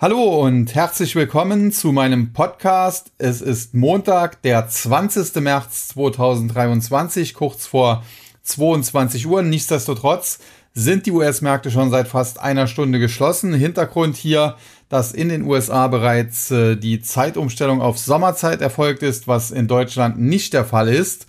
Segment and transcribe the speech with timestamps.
[0.00, 3.10] Hallo und herzlich willkommen zu meinem Podcast.
[3.18, 5.34] Es ist Montag, der 20.
[5.42, 8.04] März 2023, kurz vor
[8.44, 9.42] 22 Uhr.
[9.42, 10.38] Nichtsdestotrotz
[10.72, 13.52] sind die US-Märkte schon seit fast einer Stunde geschlossen.
[13.52, 14.54] Hintergrund hier,
[14.88, 20.16] dass in den USA bereits äh, die Zeitumstellung auf Sommerzeit erfolgt ist, was in Deutschland
[20.16, 21.26] nicht der Fall ist.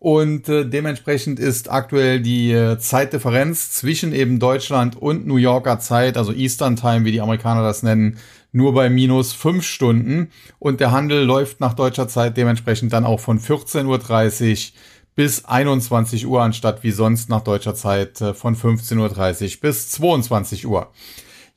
[0.00, 6.16] Und äh, dementsprechend ist aktuell die äh, Zeitdifferenz zwischen eben Deutschland und New Yorker Zeit,
[6.16, 8.16] also Eastern Time, wie die Amerikaner das nennen,
[8.50, 10.30] nur bei minus fünf Stunden.
[10.58, 14.72] Und der Handel läuft nach deutscher Zeit dementsprechend dann auch von 14.30 Uhr
[15.16, 20.66] bis 21 Uhr, anstatt wie sonst nach deutscher Zeit äh, von 15.30 Uhr bis 22
[20.66, 20.90] Uhr.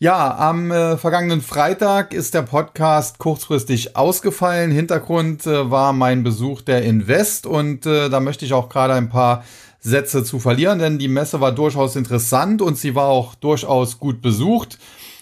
[0.03, 4.69] Ja, am äh, vergangenen Freitag ist der Podcast kurzfristig ausgefallen.
[4.69, 9.07] Hintergrund äh, war mein Besuch der Invest und äh, da möchte ich auch gerade ein
[9.07, 9.45] paar
[9.79, 14.21] Sätze zu verlieren, denn die Messe war durchaus interessant und sie war auch durchaus gut
[14.21, 14.77] besucht.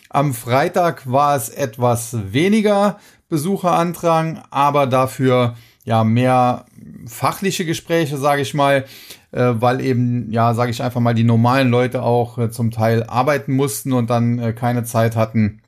[0.09, 2.98] Am Freitag war es etwas weniger
[3.30, 6.66] Besucherandrang, aber dafür ja mehr
[7.05, 8.86] fachliche Gespräche, sage ich mal
[9.31, 13.03] äh, weil eben, ja, sage ich einfach mal, die normalen Leute auch äh, zum Teil
[13.03, 15.61] arbeiten mussten und dann äh, keine Zeit hatten,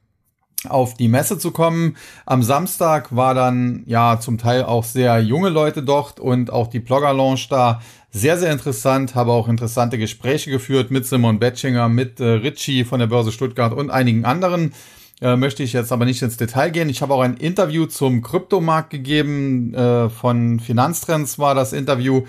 [0.70, 1.98] auf die Messe zu kommen.
[2.26, 6.80] Am Samstag war dann ja zum Teil auch sehr junge Leute dort und auch die
[6.80, 9.16] Blogger Lounge da sehr, sehr interessant.
[9.16, 13.74] Habe auch interessante Gespräche geführt mit Simon Betchinger, mit äh, Ritchie von der Börse Stuttgart
[13.74, 14.74] und einigen anderen.
[15.22, 16.90] Äh, möchte ich jetzt aber nicht ins Detail gehen.
[16.90, 19.74] Ich habe auch ein Interview zum Kryptomarkt gegeben.
[19.74, 22.24] Äh, von Finanztrends war das Interview.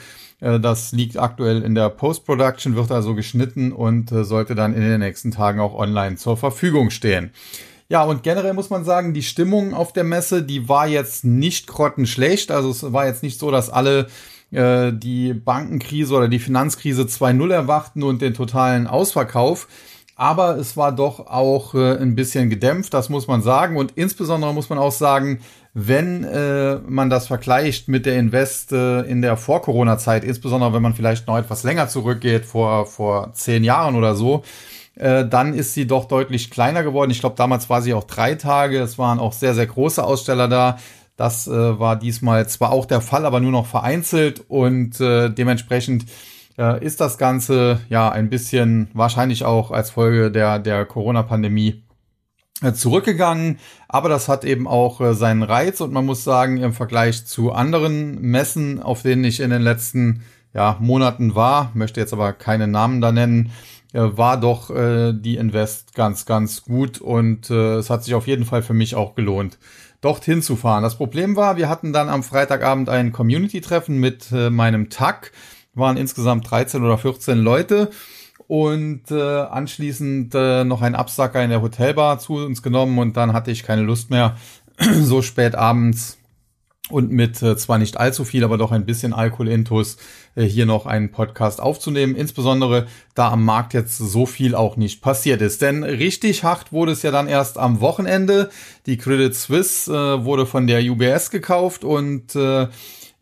[0.44, 4.82] Äh, das liegt aktuell in der Post-Production, wird also geschnitten und äh, sollte dann in
[4.82, 7.30] den nächsten Tagen auch online zur Verfügung stehen.
[7.88, 11.66] Ja, und generell muss man sagen, die Stimmung auf der Messe, die war jetzt nicht
[11.66, 12.50] grottenschlecht.
[12.50, 14.06] Also es war jetzt nicht so, dass alle
[14.52, 19.68] äh, die Bankenkrise oder die Finanzkrise 2.0 erwachten und den totalen Ausverkauf.
[20.16, 23.76] Aber es war doch auch äh, ein bisschen gedämpft, das muss man sagen.
[23.76, 25.40] Und insbesondere muss man auch sagen,
[25.74, 30.94] wenn äh, man das vergleicht mit der Invest äh, in der Vor-Corona-Zeit, insbesondere wenn man
[30.94, 34.44] vielleicht noch etwas länger zurückgeht, vor, vor zehn Jahren oder so,
[34.94, 37.10] äh, dann ist sie doch deutlich kleiner geworden.
[37.10, 38.80] Ich glaube, damals war sie auch drei Tage.
[38.80, 40.78] Es waren auch sehr, sehr große Aussteller da.
[41.16, 46.06] Das äh, war diesmal zwar auch der Fall, aber nur noch vereinzelt und äh, dementsprechend
[46.58, 51.83] äh, ist das Ganze ja ein bisschen wahrscheinlich auch als Folge der, der Corona-Pandemie
[52.74, 55.80] zurückgegangen, aber das hat eben auch äh, seinen Reiz.
[55.80, 60.22] Und man muss sagen, im Vergleich zu anderen Messen, auf denen ich in den letzten
[60.54, 63.50] ja, Monaten war, möchte jetzt aber keine Namen da nennen,
[63.92, 67.00] äh, war doch äh, die Invest ganz, ganz gut.
[67.00, 69.58] Und äh, es hat sich auf jeden Fall für mich auch gelohnt,
[70.00, 70.82] dorthin zu fahren.
[70.82, 75.32] Das Problem war, wir hatten dann am Freitagabend ein Community-Treffen mit äh, meinem TAC,
[75.74, 77.90] waren insgesamt 13 oder 14 Leute
[78.46, 83.32] und äh, anschließend äh, noch ein Absacker in der Hotelbar zu uns genommen und dann
[83.32, 84.36] hatte ich keine Lust mehr,
[84.78, 86.18] so spät abends
[86.90, 89.96] und mit äh, zwar nicht allzu viel, aber doch ein bisschen Alkoholintus
[90.34, 92.14] äh, hier noch einen Podcast aufzunehmen.
[92.14, 95.62] Insbesondere da am Markt jetzt so viel auch nicht passiert ist.
[95.62, 98.50] Denn richtig hart wurde es ja dann erst am Wochenende.
[98.84, 102.68] Die Credit Suisse äh, wurde von der UBS gekauft und äh,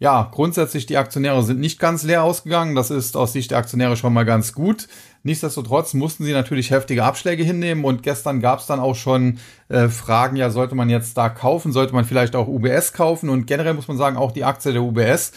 [0.01, 2.75] ja, grundsätzlich die Aktionäre sind nicht ganz leer ausgegangen.
[2.75, 4.89] Das ist aus Sicht der Aktionäre schon mal ganz gut.
[5.25, 9.39] Nichtsdestotrotz mussten sie natürlich heftige Abschläge hinnehmen und gestern gab es dann auch schon
[9.69, 13.47] äh, Fragen, ja, sollte man jetzt da kaufen, sollte man vielleicht auch UBS kaufen und
[13.47, 15.33] generell muss man sagen, auch die Aktie der UBS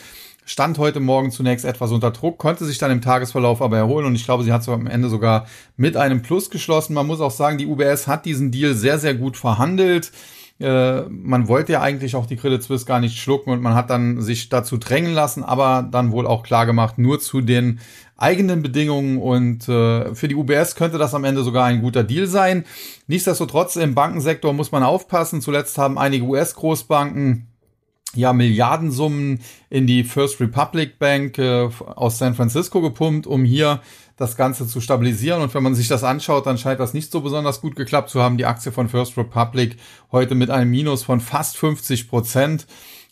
[0.46, 4.16] stand heute Morgen zunächst etwas unter Druck, konnte sich dann im Tagesverlauf aber erholen und
[4.16, 6.94] ich glaube, sie hat so am Ende sogar mit einem Plus geschlossen.
[6.94, 10.12] Man muss auch sagen, die UBS hat diesen Deal sehr, sehr gut verhandelt.
[10.60, 13.90] Äh, man wollte ja eigentlich auch die Credit Suisse gar nicht schlucken und man hat
[13.90, 17.80] dann sich dazu drängen lassen, aber dann wohl auch klar gemacht, nur zu den
[18.18, 22.28] eigenen Bedingungen und äh, für die UBS könnte das am Ende sogar ein guter Deal
[22.28, 22.64] sein.
[23.08, 25.42] Nichtsdestotrotz im Bankensektor muss man aufpassen.
[25.42, 27.48] Zuletzt haben einige US-Großbanken
[28.18, 29.40] ja Milliardensummen
[29.70, 33.82] in die First Republic Bank äh, aus San Francisco gepumpt, um hier
[34.18, 35.42] das Ganze zu stabilisieren.
[35.42, 38.22] Und wenn man sich das anschaut, dann scheint das nicht so besonders gut geklappt zu
[38.22, 38.38] haben.
[38.38, 39.78] Die Aktie von First Republic
[40.12, 42.66] heute mit einem Minus von fast 50 Prozent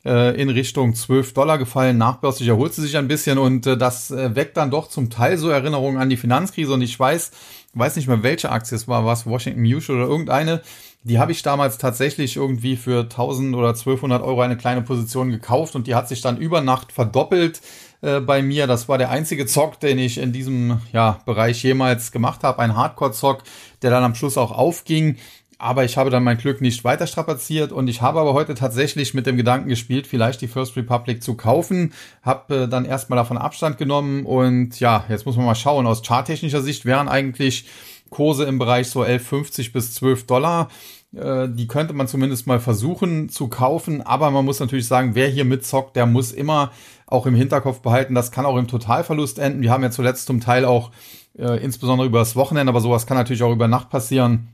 [0.06, 1.98] äh, in Richtung 12 Dollar gefallen.
[1.98, 5.38] Nachbörslich erholt sie sich ein bisschen und äh, das äh, weckt dann doch zum Teil
[5.38, 6.74] so Erinnerungen an die Finanzkrise.
[6.74, 7.32] Und ich weiß,
[7.74, 10.62] weiß nicht mehr, welche Aktie es war, was Washington Mutual oder irgendeine.
[11.06, 15.76] Die habe ich damals tatsächlich irgendwie für 1000 oder 1200 Euro eine kleine Position gekauft
[15.76, 17.62] und die hat sich dann über Nacht verdoppelt
[18.02, 18.68] äh, bei mir.
[18.68, 22.60] Das war der einzige Zock, den ich in diesem ja, Bereich jemals gemacht habe.
[22.60, 23.44] Ein Hardcore-Zock,
[23.82, 25.18] der dann am Schluss auch aufging.
[25.64, 29.14] Aber ich habe dann mein Glück nicht weiter strapaziert und ich habe aber heute tatsächlich
[29.14, 31.94] mit dem Gedanken gespielt, vielleicht die First Republic zu kaufen.
[32.22, 35.88] Habe äh, dann erstmal davon Abstand genommen und ja, jetzt muss man mal schauen.
[35.88, 37.66] Aus charttechnischer Sicht wären eigentlich
[38.10, 40.68] Kurse im Bereich so 11,50 bis 12 Dollar
[41.16, 44.02] Äh, die könnte man zumindest mal versuchen zu kaufen.
[44.02, 46.72] Aber man muss natürlich sagen, wer hier mitzockt, der muss immer
[47.08, 49.62] auch im Hinterkopf behalten, das kann auch im Totalverlust enden.
[49.62, 50.92] Wir haben ja zuletzt zum Teil auch
[51.38, 54.50] äh, insbesondere über das Wochenende, aber sowas kann natürlich auch über Nacht passieren.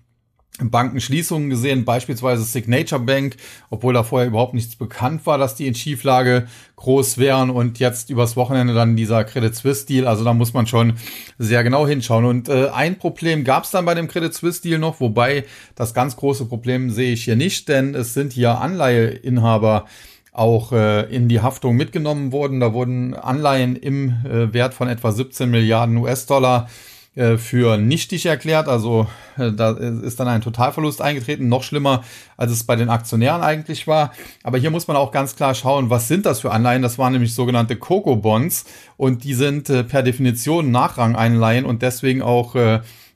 [0.61, 3.37] Bankenschließungen gesehen, beispielsweise Signature Bank,
[3.69, 8.09] obwohl da vorher überhaupt nichts bekannt war, dass die in Schieflage groß wären und jetzt
[8.09, 10.07] übers Wochenende dann dieser Credit Suisse Deal.
[10.07, 10.93] Also da muss man schon
[11.37, 12.25] sehr genau hinschauen.
[12.25, 15.93] Und äh, ein Problem gab es dann bei dem Credit Suisse Deal noch, wobei das
[15.93, 19.85] ganz große Problem sehe ich hier nicht, denn es sind hier Anleiheinhaber
[20.31, 22.59] auch äh, in die Haftung mitgenommen worden.
[22.59, 26.98] Da wurden Anleihen im äh, Wert von etwa 17 Milliarden US-Dollar äh,
[27.37, 28.67] für nichtig erklärt.
[28.67, 29.07] Also
[29.37, 32.03] äh, da ist dann ein Totalverlust eingetreten, noch schlimmer,
[32.37, 34.11] als es bei den Aktionären eigentlich war.
[34.43, 36.81] Aber hier muss man auch ganz klar schauen, was sind das für Anleihen?
[36.81, 38.65] Das waren nämlich sogenannte Coco-Bonds
[38.97, 42.55] und die sind äh, per Definition Nachrangeinleihen und deswegen auch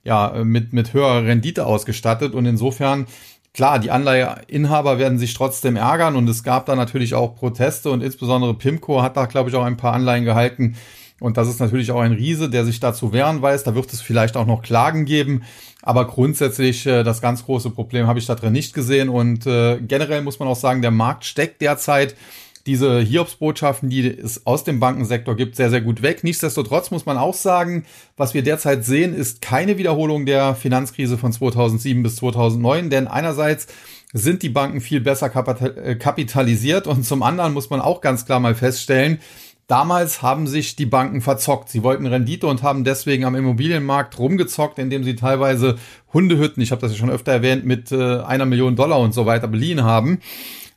[0.04, 2.34] ja, mit, mit höherer Rendite ausgestattet.
[2.34, 3.08] Und insofern
[3.54, 8.02] Klar, die Anleiheinhaber werden sich trotzdem ärgern und es gab da natürlich auch Proteste und
[8.02, 10.76] insbesondere Pimco hat da, glaube ich, auch ein paar Anleihen gehalten.
[11.24, 13.64] Und das ist natürlich auch ein Riese, der sich dazu wehren weiß.
[13.64, 15.44] Da wird es vielleicht auch noch Klagen geben.
[15.82, 19.08] Aber grundsätzlich äh, das ganz große Problem habe ich da drin nicht gesehen.
[19.08, 22.18] Und äh, generell muss man auch sagen, der Markt steckt derzeit
[22.66, 26.26] diese Hiobsbotschaften, die es aus dem Bankensektor gibt, sehr, sehr gut weg.
[26.26, 27.86] Nichtsdestotrotz muss man auch sagen,
[28.18, 33.68] was wir derzeit sehen, ist keine Wiederholung der Finanzkrise von 2007 bis 2009, denn einerseits
[34.14, 35.32] sind die Banken viel besser
[35.62, 39.20] äh, kapitalisiert und zum anderen muss man auch ganz klar mal feststellen,
[39.68, 41.70] Damals haben sich die Banken verzockt.
[41.70, 45.78] Sie wollten Rendite und haben deswegen am Immobilienmarkt rumgezockt, indem sie teilweise
[46.14, 49.26] Hundehütten, ich habe das ja schon öfter erwähnt, mit äh, einer Million Dollar und so
[49.26, 50.20] weiter beliehen haben.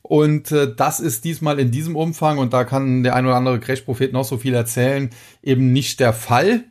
[0.01, 3.59] Und äh, das ist diesmal in diesem Umfang, und da kann der ein oder andere
[3.59, 5.09] Crash-Prophet noch so viel erzählen,
[5.43, 6.63] eben nicht der Fall.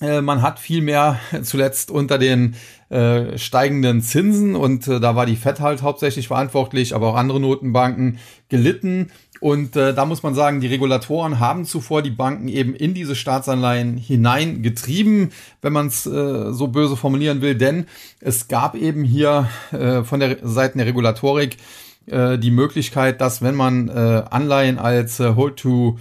[0.00, 2.56] Äh, man hat vielmehr zuletzt unter den
[2.88, 7.40] äh, steigenden Zinsen und äh, da war die FED halt hauptsächlich verantwortlich, aber auch andere
[7.40, 8.18] Notenbanken
[8.48, 9.10] gelitten.
[9.44, 13.14] Und äh, da muss man sagen, die Regulatoren haben zuvor die Banken eben in diese
[13.14, 17.84] Staatsanleihen hineingetrieben, wenn man es äh, so böse formulieren will, denn
[18.20, 21.58] es gab eben hier äh, von der Seite der Regulatorik
[22.06, 25.98] äh, die Möglichkeit, dass wenn man äh, Anleihen als äh, Hold to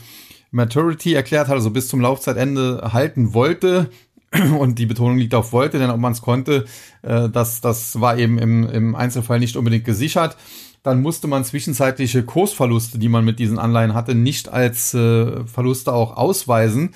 [0.52, 3.90] Maturity erklärt hat, also bis zum Laufzeitende halten wollte,
[4.58, 6.64] und die Betonung liegt auf wollte, denn ob man es konnte,
[7.02, 10.38] äh, das, das war eben im, im Einzelfall nicht unbedingt gesichert.
[10.84, 15.94] Dann musste man zwischenzeitliche Kursverluste, die man mit diesen Anleihen hatte, nicht als äh, Verluste
[15.94, 16.94] auch ausweisen.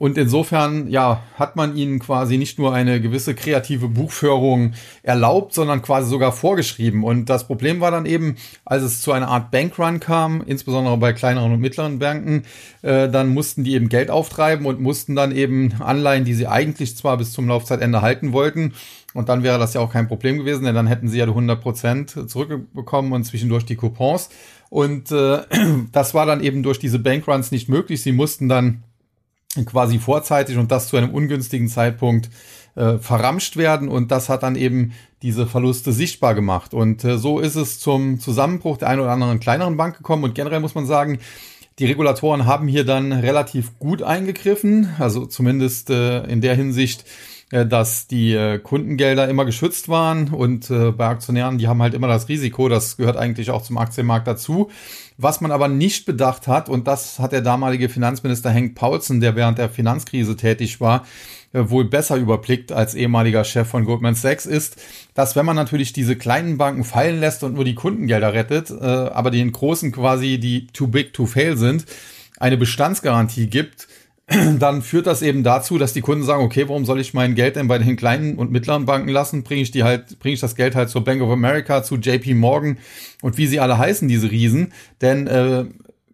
[0.00, 4.72] Und insofern, ja, hat man ihnen quasi nicht nur eine gewisse kreative Buchführung
[5.02, 7.04] erlaubt, sondern quasi sogar vorgeschrieben.
[7.04, 11.12] Und das Problem war dann eben, als es zu einer Art Bankrun kam, insbesondere bei
[11.12, 12.44] kleineren und mittleren Banken,
[12.80, 16.96] äh, dann mussten die eben Geld auftreiben und mussten dann eben Anleihen, die sie eigentlich
[16.96, 18.72] zwar bis zum Laufzeitende halten wollten,
[19.14, 21.32] und dann wäre das ja auch kein Problem gewesen, denn dann hätten sie ja die
[21.32, 24.30] 100 Prozent zurückbekommen und zwischendurch die Coupons.
[24.68, 25.42] Und äh,
[25.92, 28.02] das war dann eben durch diese Bankruns nicht möglich.
[28.02, 28.82] Sie mussten dann
[29.66, 32.30] quasi vorzeitig und das zu einem ungünstigen Zeitpunkt
[32.76, 34.92] äh, verramscht werden und das hat dann eben
[35.22, 39.40] diese Verluste sichtbar gemacht und äh, so ist es zum Zusammenbruch der einen oder anderen
[39.40, 41.18] kleineren Bank gekommen und generell muss man sagen,
[41.80, 47.04] die Regulatoren haben hier dann relativ gut eingegriffen, also zumindest äh, in der Hinsicht,
[47.50, 52.06] dass die äh, Kundengelder immer geschützt waren und äh, bei Aktionären, die haben halt immer
[52.06, 54.70] das Risiko, das gehört eigentlich auch zum Aktienmarkt dazu.
[55.18, 59.34] Was man aber nicht bedacht hat, und das hat der damalige Finanzminister Hank Paulsen, der
[59.34, 61.04] während der Finanzkrise tätig war,
[61.52, 64.76] wohl besser überblickt als ehemaliger Chef von Goldman Sachs, ist,
[65.14, 69.30] dass wenn man natürlich diese kleinen Banken fallen lässt und nur die Kundengelder rettet, aber
[69.30, 71.84] den großen quasi, die too big to fail sind,
[72.38, 73.88] eine Bestandsgarantie gibt,
[74.58, 77.56] dann führt das eben dazu, dass die Kunden sagen, okay, warum soll ich mein Geld
[77.56, 79.42] denn bei den kleinen und mittleren Banken lassen?
[79.42, 82.34] Bringe ich die halt, bringe ich das Geld halt zur Bank of America, zu JP
[82.34, 82.78] Morgan
[83.22, 84.72] und wie sie alle heißen, diese Riesen.
[85.00, 85.64] Denn äh,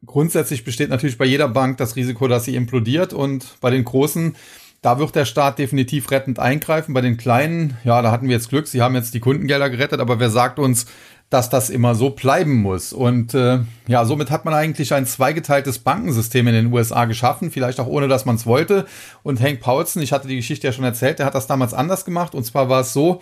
[0.07, 4.35] grundsätzlich besteht natürlich bei jeder Bank das Risiko, dass sie implodiert und bei den großen
[4.83, 6.95] da wird der Staat definitiv rettend eingreifen.
[6.95, 9.99] Bei den kleinen, ja, da hatten wir jetzt Glück, sie haben jetzt die Kundengelder gerettet,
[9.99, 10.87] aber wer sagt uns,
[11.31, 12.93] dass das immer so bleiben muss.
[12.93, 17.81] Und äh, ja, somit hat man eigentlich ein zweigeteiltes Bankensystem in den USA geschaffen, vielleicht
[17.81, 18.87] auch ohne, dass man es wollte.
[19.23, 22.05] Und Hank Paulson, ich hatte die Geschichte ja schon erzählt, der hat das damals anders
[22.05, 22.35] gemacht.
[22.35, 23.21] Und zwar war es so,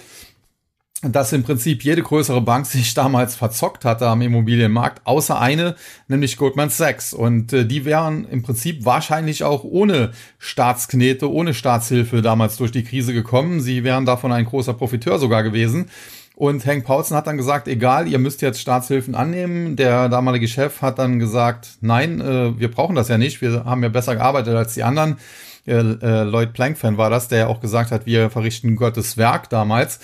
[1.03, 5.75] dass im Prinzip jede größere Bank sich damals verzockt hatte am Immobilienmarkt, außer eine,
[6.07, 7.15] nämlich Goldman Sachs.
[7.15, 12.85] Und äh, die wären im Prinzip wahrscheinlich auch ohne Staatsknete, ohne Staatshilfe damals durch die
[12.85, 13.61] Krise gekommen.
[13.61, 15.87] Sie wären davon ein großer Profiteur sogar gewesen.
[16.37, 19.76] Und Hank Paulson hat dann gesagt, egal, ihr müsst jetzt Staatshilfen annehmen.
[19.76, 23.41] Der damalige Chef hat dann gesagt, nein, äh, wir brauchen das ja nicht.
[23.41, 25.19] Wir haben ja besser gearbeitet als die anderen.
[25.67, 30.00] Äh, äh, Lloyd Plankfan war das, der auch gesagt hat, wir verrichten Gottes Werk damals.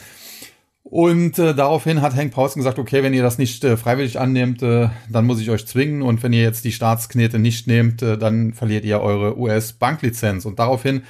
[0.84, 4.62] Und äh, daraufhin hat Hank Paulson gesagt, okay, wenn ihr das nicht äh, freiwillig annehmt,
[4.62, 6.02] äh, dann muss ich euch zwingen.
[6.02, 10.44] Und wenn ihr jetzt die Staatsknete nicht nehmt, äh, dann verliert ihr eure US-Banklizenz.
[10.44, 11.02] Und daraufhin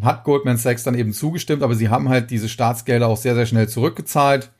[0.00, 3.46] hat Goldman Sachs dann eben zugestimmt, aber sie haben halt diese Staatsgelder auch sehr, sehr
[3.46, 4.50] schnell zurückgezahlt.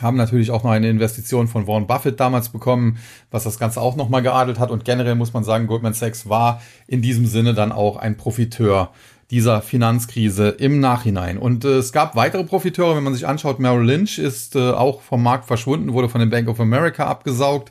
[0.00, 2.98] Haben natürlich auch noch eine Investition von Warren Buffett damals bekommen,
[3.30, 4.70] was das Ganze auch nochmal geadelt hat.
[4.70, 8.92] Und generell muss man sagen, Goldman Sachs war in diesem Sinne dann auch ein Profiteur
[9.30, 11.36] dieser Finanzkrise im Nachhinein.
[11.36, 15.02] Und äh, es gab weitere Profiteure, wenn man sich anschaut, Merrill Lynch ist äh, auch
[15.02, 17.70] vom Markt verschwunden, wurde von den Bank of America abgesaugt.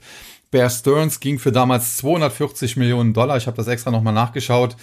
[0.52, 4.78] Bear Stearns ging für damals 240 Millionen Dollar, ich habe das extra nochmal nachgeschaut,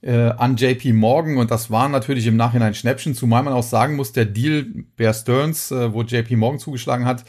[0.00, 3.96] äh, an JP Morgan und das war natürlich im Nachhinein Schnäppchen, zumal man auch sagen
[3.96, 7.24] muss, der Deal Bear Stearns, äh, wo JP Morgan zugeschlagen hat,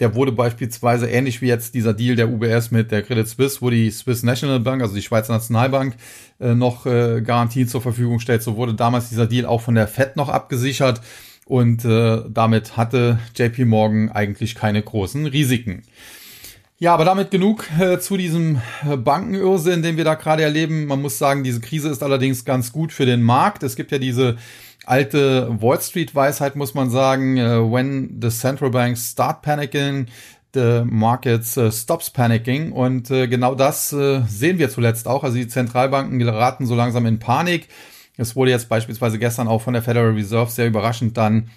[0.00, 3.70] der wurde beispielsweise ähnlich wie jetzt dieser Deal der UBS mit der Credit Suisse, wo
[3.70, 5.94] die Swiss National Bank, also die Schweizer Nationalbank,
[6.40, 8.42] äh, noch äh, Garantien zur Verfügung stellt.
[8.42, 11.00] So wurde damals dieser Deal auch von der Fed noch abgesichert
[11.44, 15.82] und äh, damit hatte JP Morgan eigentlich keine großen Risiken.
[16.78, 20.86] Ja, aber damit genug äh, zu diesem äh, Bankenirrsinn, den wir da gerade erleben.
[20.86, 23.62] Man muss sagen, diese Krise ist allerdings ganz gut für den Markt.
[23.62, 24.36] Es gibt ja diese
[24.84, 30.06] alte Wall Street Weisheit, muss man sagen, uh, when the central banks start panicking,
[30.52, 32.72] the markets uh, stops panicking.
[32.72, 35.22] Und uh, genau das sehen wir zuletzt auch.
[35.22, 37.68] Also die Zentralbanken geraten so langsam in Panik.
[38.16, 41.50] Es wurde jetzt beispielsweise gestern auch von der Federal Reserve sehr überraschend dann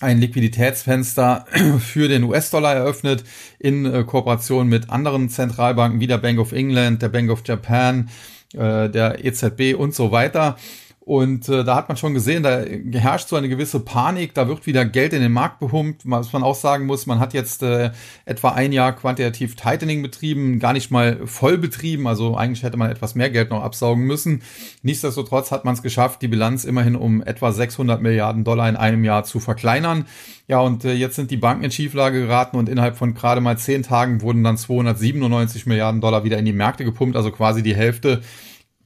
[0.00, 1.46] ein Liquiditätsfenster
[1.78, 3.24] für den US-Dollar eröffnet
[3.58, 8.08] in Kooperation mit anderen Zentralbanken wie der Bank of England, der Bank of Japan,
[8.52, 10.56] der EZB und so weiter.
[11.02, 12.60] Und äh, da hat man schon gesehen, da
[12.92, 16.02] herrscht so eine gewisse Panik, da wird wieder Geld in den Markt behumpt.
[16.04, 17.90] Was man auch sagen muss, man hat jetzt äh,
[18.26, 22.06] etwa ein Jahr quantitativ Tightening betrieben, gar nicht mal voll betrieben.
[22.06, 24.42] Also eigentlich hätte man etwas mehr Geld noch absaugen müssen.
[24.82, 29.02] Nichtsdestotrotz hat man es geschafft, die Bilanz immerhin um etwa 600 Milliarden Dollar in einem
[29.02, 30.04] Jahr zu verkleinern.
[30.48, 33.56] Ja, und äh, jetzt sind die Banken in Schieflage geraten und innerhalb von gerade mal
[33.56, 37.74] zehn Tagen wurden dann 297 Milliarden Dollar wieder in die Märkte gepumpt, also quasi die
[37.74, 38.20] Hälfte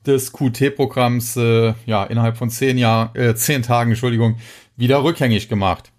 [0.07, 4.37] des QT-Programms äh, ja innerhalb von zehn Jahr, äh, zehn Tagen, Entschuldigung,
[4.77, 5.91] wieder rückgängig gemacht.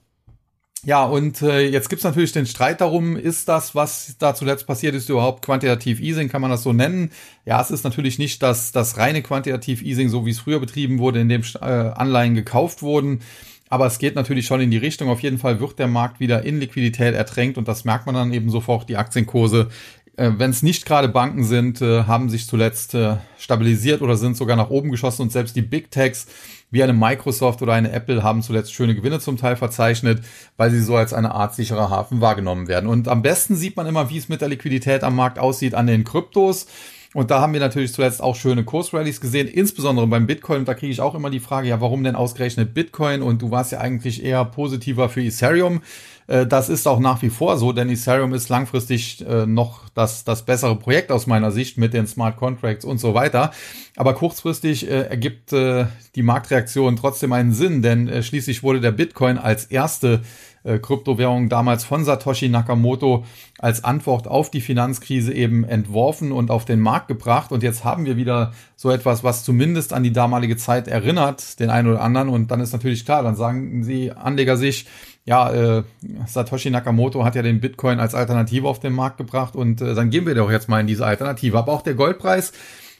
[0.85, 4.93] Ja, und äh, jetzt gibt's natürlich den Streit darum, ist das, was da zuletzt passiert
[4.93, 7.09] ist, überhaupt quantitativ Easing, kann man das so nennen?
[7.43, 10.99] Ja, es ist natürlich nicht das, das reine quantitativ Easing, so wie es früher betrieben
[10.99, 13.21] wurde, in dem äh, Anleihen gekauft wurden.
[13.67, 15.09] Aber es geht natürlich schon in die Richtung.
[15.09, 18.31] Auf jeden Fall wird der Markt wieder in Liquidität ertränkt und das merkt man dann
[18.31, 18.87] eben sofort.
[18.87, 19.69] Die Aktienkurse
[20.17, 24.37] äh, wenn es nicht gerade Banken sind, äh, haben sich zuletzt äh, stabilisiert oder sind
[24.37, 26.27] sogar nach oben geschossen und selbst die Big Techs
[26.71, 30.23] wie eine Microsoft oder eine Apple haben zuletzt schöne Gewinne zum Teil verzeichnet,
[30.57, 32.87] weil sie so als eine Art sicherer Hafen wahrgenommen werden.
[32.87, 35.87] Und am besten sieht man immer, wie es mit der Liquidität am Markt aussieht an
[35.87, 36.67] den Kryptos.
[37.13, 40.59] Und da haben wir natürlich zuletzt auch schöne Kursrallies gesehen, insbesondere beim Bitcoin.
[40.59, 43.21] Und da kriege ich auch immer die Frage, ja, warum denn ausgerechnet Bitcoin?
[43.21, 45.81] Und du warst ja eigentlich eher positiver für Ethereum.
[46.27, 50.23] Äh, das ist auch nach wie vor so, denn Ethereum ist langfristig äh, noch das,
[50.23, 53.51] das bessere Projekt aus meiner Sicht mit den Smart Contracts und so weiter.
[53.95, 59.65] Aber kurzfristig äh, ergibt die Marktreaktion trotzdem einen Sinn, denn schließlich wurde der Bitcoin als
[59.65, 60.21] erste
[60.63, 63.23] Kryptowährung damals von Satoshi Nakamoto
[63.59, 67.51] als Antwort auf die Finanzkrise eben entworfen und auf den Markt gebracht.
[67.51, 71.69] Und jetzt haben wir wieder so etwas, was zumindest an die damalige Zeit erinnert, den
[71.69, 72.29] einen oder anderen.
[72.29, 74.87] Und dann ist natürlich klar, dann sagen die Anleger sich,
[75.25, 75.83] ja, äh,
[76.27, 80.11] Satoshi Nakamoto hat ja den Bitcoin als Alternative auf den Markt gebracht und äh, dann
[80.11, 81.57] gehen wir doch jetzt mal in diese Alternative.
[81.57, 82.53] Aber auch der Goldpreis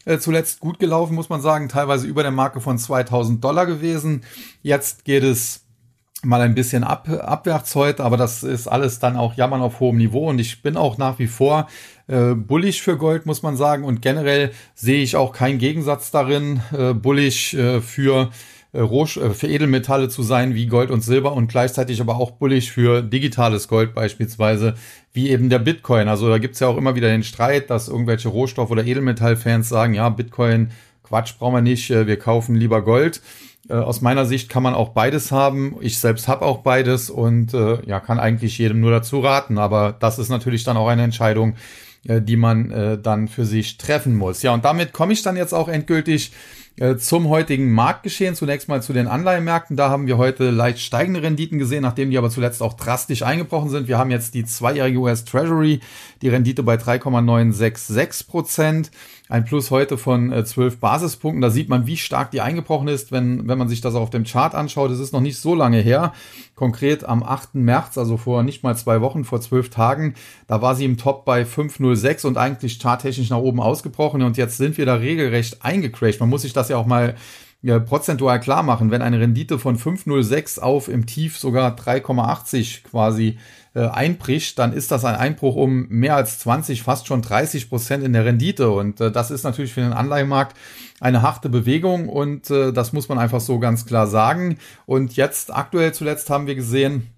[0.06, 4.24] äh, zuletzt gut gelaufen, muss man sagen, teilweise über der Marke von 2000 Dollar gewesen.
[4.64, 5.62] Jetzt geht es
[6.24, 9.98] mal ein bisschen ab, abwärts heute, aber das ist alles dann auch Jammern auf hohem
[9.98, 11.68] Niveau und ich bin auch nach wie vor
[12.08, 16.62] äh, bullish für Gold, muss man sagen und generell sehe ich auch keinen Gegensatz darin,
[16.76, 21.34] äh, bullish äh, für äh, Roh äh, für Edelmetalle zu sein wie Gold und Silber
[21.34, 24.76] und gleichzeitig aber auch bullig für digitales Gold beispielsweise,
[25.14, 26.08] wie eben der Bitcoin.
[26.08, 29.94] Also da gibt's ja auch immer wieder den Streit, dass irgendwelche Rohstoff- oder Edelmetallfans sagen,
[29.94, 30.72] ja, Bitcoin,
[31.04, 33.22] Quatsch brauchen wir nicht, äh, wir kaufen lieber Gold.
[33.68, 35.76] Aus meiner Sicht kann man auch beides haben.
[35.82, 39.58] Ich selbst habe auch beides und äh, ja, kann eigentlich jedem nur dazu raten.
[39.58, 41.56] Aber das ist natürlich dann auch eine Entscheidung,
[42.08, 44.44] äh, die man äh, dann für sich treffen muss.
[44.44, 46.34] Ja, und damit komme ich dann jetzt auch endgültig äh,
[46.98, 48.36] zum heutigen Marktgeschehen.
[48.36, 49.78] Zunächst mal zu den Anleihenmärkten.
[49.78, 53.70] Da haben wir heute leicht steigende Renditen gesehen, nachdem die aber zuletzt auch drastisch eingebrochen
[53.70, 53.88] sind.
[53.88, 55.80] Wir haben jetzt die zweijährige US Treasury,
[56.22, 58.92] die Rendite bei 3,966 Prozent.
[59.28, 61.42] Ein Plus heute von äh, 12 Basispunkten.
[61.42, 64.24] Da sieht man, wie stark die eingebrochen ist, wenn, wenn man sich das auf dem
[64.24, 64.92] Chart anschaut.
[64.92, 66.14] Es ist noch nicht so lange her.
[66.54, 67.56] Konkret am 8.
[67.56, 70.14] März, also vor nicht mal zwei Wochen, vor zwölf Tagen,
[70.48, 74.22] da war sie im Top bei 506 und eigentlich charttechnisch nach oben ausgebrochen.
[74.22, 76.20] Und jetzt sind wir da regelrecht eingecrashed.
[76.20, 77.16] Man muss sich das ja auch mal
[77.62, 83.40] ja, prozentual klar machen, wenn eine Rendite von 5,06 auf im Tief sogar 3,80 quasi
[83.74, 88.04] äh, einbricht, dann ist das ein Einbruch um mehr als 20, fast schon 30 Prozent
[88.04, 88.70] in der Rendite.
[88.70, 90.56] Und äh, das ist natürlich für den Anleihenmarkt
[91.00, 94.58] eine harte Bewegung und äh, das muss man einfach so ganz klar sagen.
[94.86, 97.15] Und jetzt aktuell zuletzt haben wir gesehen,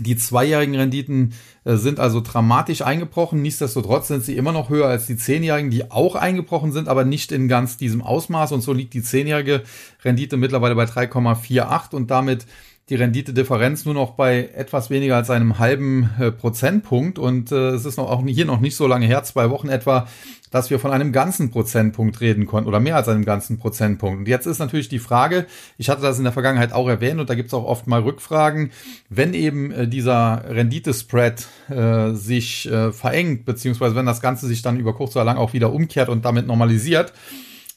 [0.00, 3.42] die zweijährigen Renditen äh, sind also dramatisch eingebrochen.
[3.42, 7.32] Nichtsdestotrotz sind sie immer noch höher als die zehnjährigen, die auch eingebrochen sind, aber nicht
[7.32, 8.52] in ganz diesem Ausmaß.
[8.52, 9.62] Und so liegt die zehnjährige
[10.04, 12.46] Rendite mittlerweile bei 3,48 und damit
[12.90, 17.20] die Renditedifferenz nur noch bei etwas weniger als einem halben äh, Prozentpunkt.
[17.20, 20.08] Und äh, es ist noch auch hier noch nicht so lange her, zwei Wochen etwa,
[20.50, 24.18] dass wir von einem ganzen Prozentpunkt reden konnten oder mehr als einem ganzen Prozentpunkt.
[24.18, 25.46] Und jetzt ist natürlich die Frage,
[25.78, 28.00] ich hatte das in der Vergangenheit auch erwähnt und da gibt es auch oft mal
[28.00, 28.72] Rückfragen,
[29.08, 34.80] wenn eben äh, dieser Renditespread äh, sich äh, verengt, beziehungsweise wenn das Ganze sich dann
[34.80, 37.12] über kurz oder lang auch wieder umkehrt und damit normalisiert,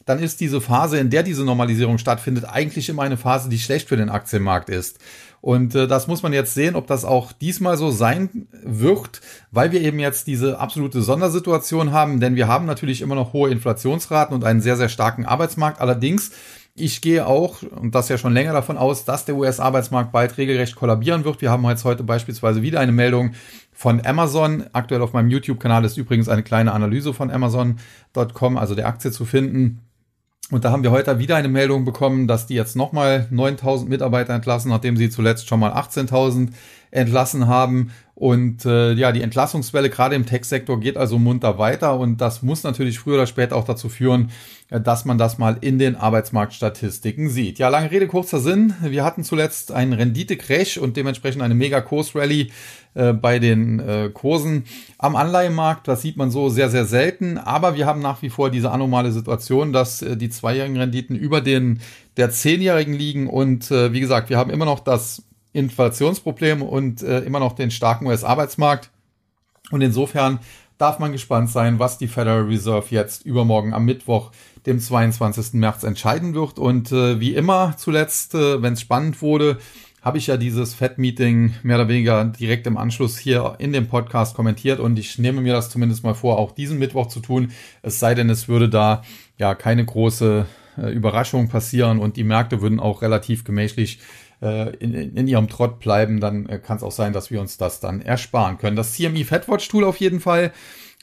[0.05, 3.89] dann ist diese Phase, in der diese Normalisierung stattfindet, eigentlich immer eine Phase, die schlecht
[3.89, 5.00] für den Aktienmarkt ist.
[5.41, 9.72] Und äh, das muss man jetzt sehen, ob das auch diesmal so sein wird, weil
[9.72, 14.36] wir eben jetzt diese absolute Sondersituation haben, denn wir haben natürlich immer noch hohe Inflationsraten
[14.36, 15.81] und einen sehr, sehr starken Arbeitsmarkt.
[15.81, 16.31] Allerdings
[16.75, 20.75] ich gehe auch, und das ja schon länger davon aus, dass der US-Arbeitsmarkt bald regelrecht
[20.75, 21.39] kollabieren wird.
[21.39, 23.33] Wir haben jetzt heute beispielsweise wieder eine Meldung
[23.72, 24.65] von Amazon.
[24.74, 29.24] Aktuell auf meinem YouTube-Kanal ist übrigens eine kleine Analyse von Amazon.com, also der Aktie zu
[29.25, 29.81] finden.
[30.52, 34.34] Und da haben wir heute wieder eine Meldung bekommen, dass die jetzt nochmal 9000 Mitarbeiter
[34.34, 36.50] entlassen, nachdem sie zuletzt schon mal 18.000
[36.94, 37.92] entlassen haben.
[38.16, 42.64] Und äh, ja, die Entlassungswelle gerade im Tech-Sektor geht also munter weiter und das muss
[42.64, 44.30] natürlich früher oder später auch dazu führen,
[44.70, 47.58] äh, dass man das mal in den Arbeitsmarktstatistiken sieht.
[47.58, 48.76] Ja, lange Rede, kurzer Sinn.
[48.84, 52.52] Wir hatten zuletzt einen Rendite-Crash und dementsprechend eine Mega-Kurs-Rally
[52.94, 54.66] äh, bei den äh, Kursen
[55.00, 55.88] am Anleihemarkt.
[55.88, 57.40] Das sieht man so sehr, sehr selten.
[57.40, 61.42] Aber wir haben nach wie vor diese anomale Situation, dass äh, die zweijährigen Renditen über
[61.42, 61.80] den
[62.16, 67.19] der zehnjährigen liegen und äh, wie gesagt, wir haben immer noch das Inflationsproblem und äh,
[67.22, 68.89] immer noch den starken US-Arbeitsmarkt.
[69.72, 70.39] Und insofern
[70.77, 74.31] darf man gespannt sein, was die Federal Reserve jetzt übermorgen am Mittwoch,
[74.66, 75.53] dem 22.
[75.53, 76.59] März, entscheiden wird.
[76.59, 79.59] Und äh, wie immer zuletzt, äh, wenn es spannend wurde,
[80.01, 84.35] habe ich ja dieses Fed-Meeting mehr oder weniger direkt im Anschluss hier in dem Podcast
[84.35, 87.51] kommentiert und ich nehme mir das zumindest mal vor, auch diesen Mittwoch zu tun.
[87.81, 89.03] Es sei denn, es würde da
[89.37, 90.46] ja keine große
[90.77, 94.00] äh, Überraschung passieren und die Märkte würden auch relativ gemächlich
[94.44, 97.58] äh, in, in ihrem Trott bleiben, dann äh, kann es auch sein, dass wir uns
[97.58, 98.75] das dann ersparen können.
[98.75, 100.51] Das CME Fedwatch Tool auf jeden Fall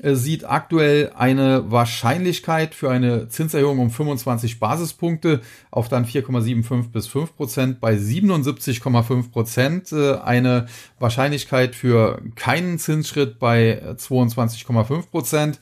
[0.03, 7.07] äh, sieht aktuell eine Wahrscheinlichkeit für eine Zinserhöhung um 25 Basispunkte auf dann 4,75 bis
[7.07, 9.92] 5 Prozent bei 77,5 Prozent.
[9.92, 10.66] Eine
[10.98, 15.59] Wahrscheinlichkeit für keinen Zinsschritt bei 22,5 Prozent.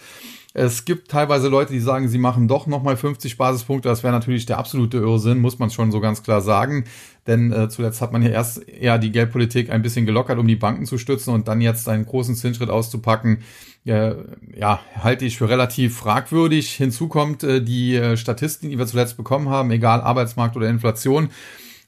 [0.58, 3.88] Es gibt teilweise Leute, die sagen, sie machen doch nochmal 50 Basispunkte.
[3.88, 6.84] Das wäre natürlich der absolute Irrsinn, muss man schon so ganz klar sagen.
[7.28, 10.56] Denn äh, zuletzt hat man ja erst eher die Geldpolitik ein bisschen gelockert, um die
[10.56, 13.38] Banken zu stützen und dann jetzt einen großen Zinsschritt auszupacken.
[13.84, 14.14] Äh,
[14.56, 16.72] ja, halte ich für relativ fragwürdig.
[16.72, 21.28] Hinzu kommt äh, die äh, Statistiken, die wir zuletzt bekommen haben, egal Arbeitsmarkt oder Inflation.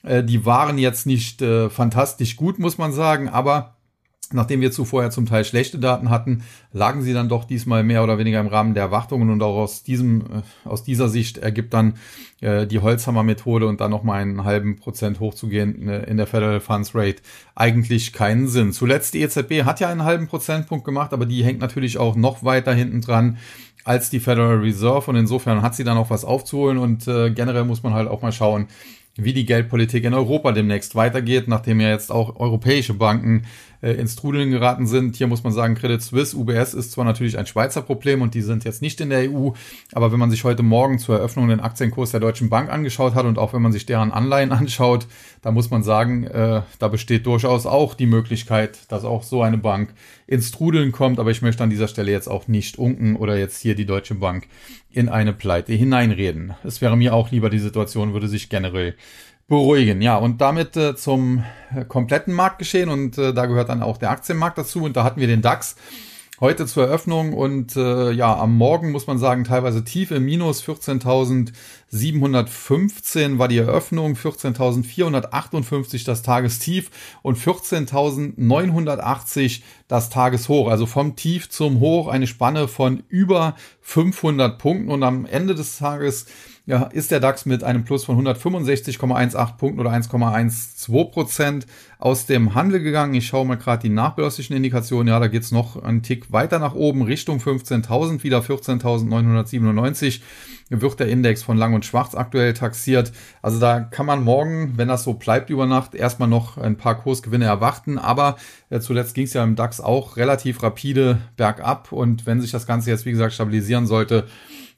[0.04, 3.79] Äh, die waren jetzt nicht äh, fantastisch gut, muss man sagen, aber
[4.33, 8.04] Nachdem wir zuvor ja zum Teil schlechte Daten hatten, lagen sie dann doch diesmal mehr
[8.04, 11.74] oder weniger im Rahmen der Erwartungen und auch aus diesem, äh, aus dieser Sicht ergibt
[11.74, 11.94] dann
[12.40, 16.94] äh, die Holzhammer-Methode und dann nochmal einen halben Prozent hochzugehen äh, in der Federal Funds
[16.94, 17.22] Rate
[17.56, 18.72] eigentlich keinen Sinn.
[18.72, 22.44] Zuletzt die EZB hat ja einen halben Prozentpunkt gemacht, aber die hängt natürlich auch noch
[22.44, 23.38] weiter hinten dran
[23.85, 27.64] als die Federal Reserve und insofern hat sie dann auch was aufzuholen und äh, generell
[27.64, 28.68] muss man halt auch mal schauen,
[29.16, 33.44] wie die Geldpolitik in Europa demnächst weitergeht, nachdem ja jetzt auch europäische Banken
[33.83, 35.16] äh, ins Trudeln geraten sind.
[35.16, 38.42] Hier muss man sagen, Credit Suisse, UBS ist zwar natürlich ein Schweizer Problem und die
[38.42, 39.51] sind jetzt nicht in der EU,
[39.92, 43.27] aber wenn man sich heute Morgen zur Eröffnung den Aktienkurs der Deutschen Bank angeschaut hat
[43.27, 45.07] und auch wenn man sich deren Anleihen anschaut,
[45.42, 49.59] da muss man sagen, äh, da besteht durchaus auch die Möglichkeit, dass auch so eine
[49.59, 49.94] Bank
[50.30, 53.60] ins Trudeln kommt, aber ich möchte an dieser Stelle jetzt auch nicht unken oder jetzt
[53.60, 54.46] hier die Deutsche Bank
[54.92, 56.54] in eine Pleite hineinreden.
[56.62, 58.94] Es wäre mir auch lieber, die Situation würde sich generell
[59.48, 60.00] beruhigen.
[60.00, 61.42] Ja, und damit äh, zum
[61.74, 65.18] äh, kompletten Marktgeschehen und äh, da gehört dann auch der Aktienmarkt dazu und da hatten
[65.18, 65.74] wir den DAX
[66.40, 70.64] heute zur Eröffnung und äh, ja, am Morgen muss man sagen, teilweise tief im Minus
[70.64, 80.68] 14.715 war die Eröffnung, 14.458 das Tagestief und 14.980 das Tageshoch.
[80.68, 85.76] Also vom Tief zum Hoch eine Spanne von über 500 Punkten und am Ende des
[85.76, 86.24] Tages
[86.70, 91.66] ja, ist der DAX mit einem Plus von 165,18 Punkten oder 1,12 Prozent
[91.98, 93.12] aus dem Handel gegangen.
[93.14, 95.09] Ich schaue mal gerade die nachbörslichen Indikationen.
[95.09, 100.20] Ja, da geht's noch einen Tick weiter nach oben Richtung 15.000, wieder 14.997.
[100.68, 103.11] wird der Index von Lang und Schwarz aktuell taxiert.
[103.42, 107.02] Also da kann man morgen, wenn das so bleibt über Nacht, erstmal noch ein paar
[107.02, 107.98] Kursgewinne erwarten.
[107.98, 108.37] Aber
[108.68, 111.90] äh, zuletzt ging es ja im DAX auch relativ rapide bergab.
[111.90, 114.28] Und wenn sich das Ganze jetzt, wie gesagt, stabilisieren sollte,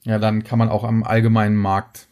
[0.05, 2.09] ja, dann kann man auch am allgemeinen Markt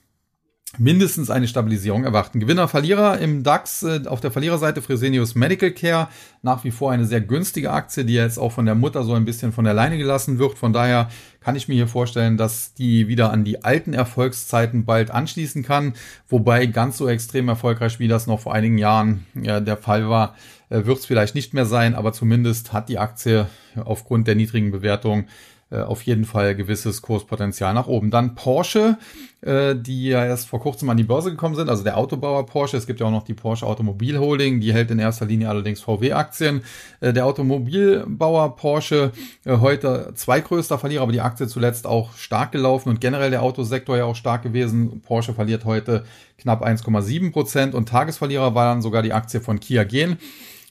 [0.79, 2.39] mindestens eine Stabilisierung erwarten.
[2.39, 6.09] Gewinner, Verlierer im DAX äh, auf der Verliererseite Fresenius Medical Care
[6.43, 9.25] nach wie vor eine sehr günstige Aktie, die jetzt auch von der Mutter so ein
[9.25, 10.57] bisschen von der Leine gelassen wird.
[10.57, 11.09] Von daher
[11.41, 15.95] kann ich mir hier vorstellen, dass die wieder an die alten Erfolgszeiten bald anschließen kann.
[16.29, 20.37] Wobei ganz so extrem erfolgreich, wie das noch vor einigen Jahren ja, der Fall war,
[20.69, 21.97] äh, wird es vielleicht nicht mehr sein.
[21.97, 23.49] Aber zumindest hat die Aktie
[23.85, 25.27] aufgrund der niedrigen Bewertung
[25.71, 28.11] äh, auf jeden Fall gewisses Kurspotenzial nach oben.
[28.11, 28.99] Dann Porsche,
[29.41, 32.77] äh, die ja erst vor kurzem an die Börse gekommen sind, also der Autobauer Porsche.
[32.77, 35.81] Es gibt ja auch noch die Porsche Automobil Holding, die hält in erster Linie allerdings
[35.81, 36.63] VW-Aktien.
[37.01, 39.13] Äh, der Automobilbauer Porsche
[39.45, 43.97] äh, heute zweitgrößter Verlierer, aber die Aktie zuletzt auch stark gelaufen und generell der Autosektor
[43.97, 45.01] ja auch stark gewesen.
[45.03, 46.05] Porsche verliert heute
[46.39, 50.17] knapp 1,7 Prozent und Tagesverlierer war dann sogar die Aktie von Kia Gen.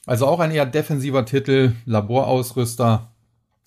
[0.06, 3.10] Also auch ein eher defensiver Titel, Laborausrüster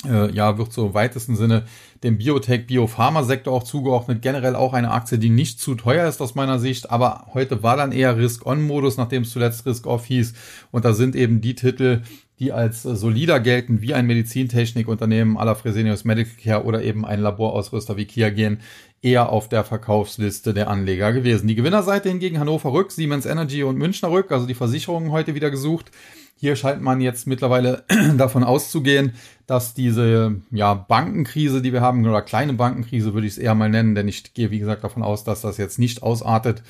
[0.03, 1.63] ja, wird so im weitesten Sinne
[2.03, 4.21] dem Biotech-Biopharma-Sektor auch zugeordnet.
[4.21, 7.77] Generell auch eine Aktie, die nicht zu teuer ist aus meiner Sicht, aber heute war
[7.77, 10.33] dann eher Risk-On-Modus, nachdem es zuletzt Risk-Off hieß.
[10.71, 12.01] Und da sind eben die Titel,
[12.43, 17.21] die als äh, solider gelten, wie ein Medizintechnikunternehmen aller Fresenius Medical Care oder eben ein
[17.21, 18.59] Laborausrüster wie Kia gehen,
[19.01, 21.47] eher auf der Verkaufsliste der Anleger gewesen.
[21.47, 25.51] Die Gewinnerseite hingegen Hannover Rück, Siemens Energy und Münchner Rück, also die Versicherungen heute wieder
[25.51, 25.91] gesucht.
[26.35, 27.85] Hier scheint man jetzt mittlerweile
[28.17, 29.13] davon auszugehen,
[29.47, 33.69] dass diese ja, Bankenkrise, die wir haben, oder kleine Bankenkrise würde ich es eher mal
[33.69, 36.61] nennen, denn ich gehe, wie gesagt, davon aus, dass das jetzt nicht ausartet,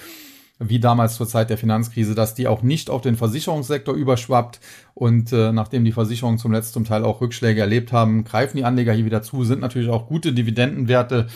[0.69, 4.59] wie damals zur Zeit der Finanzkrise, dass die auch nicht auf den Versicherungssektor überschwappt.
[4.93, 8.93] Und äh, nachdem die Versicherungen zum letzten Teil auch Rückschläge erlebt haben, greifen die Anleger
[8.93, 11.27] hier wieder zu, sind natürlich auch gute Dividendenwerte.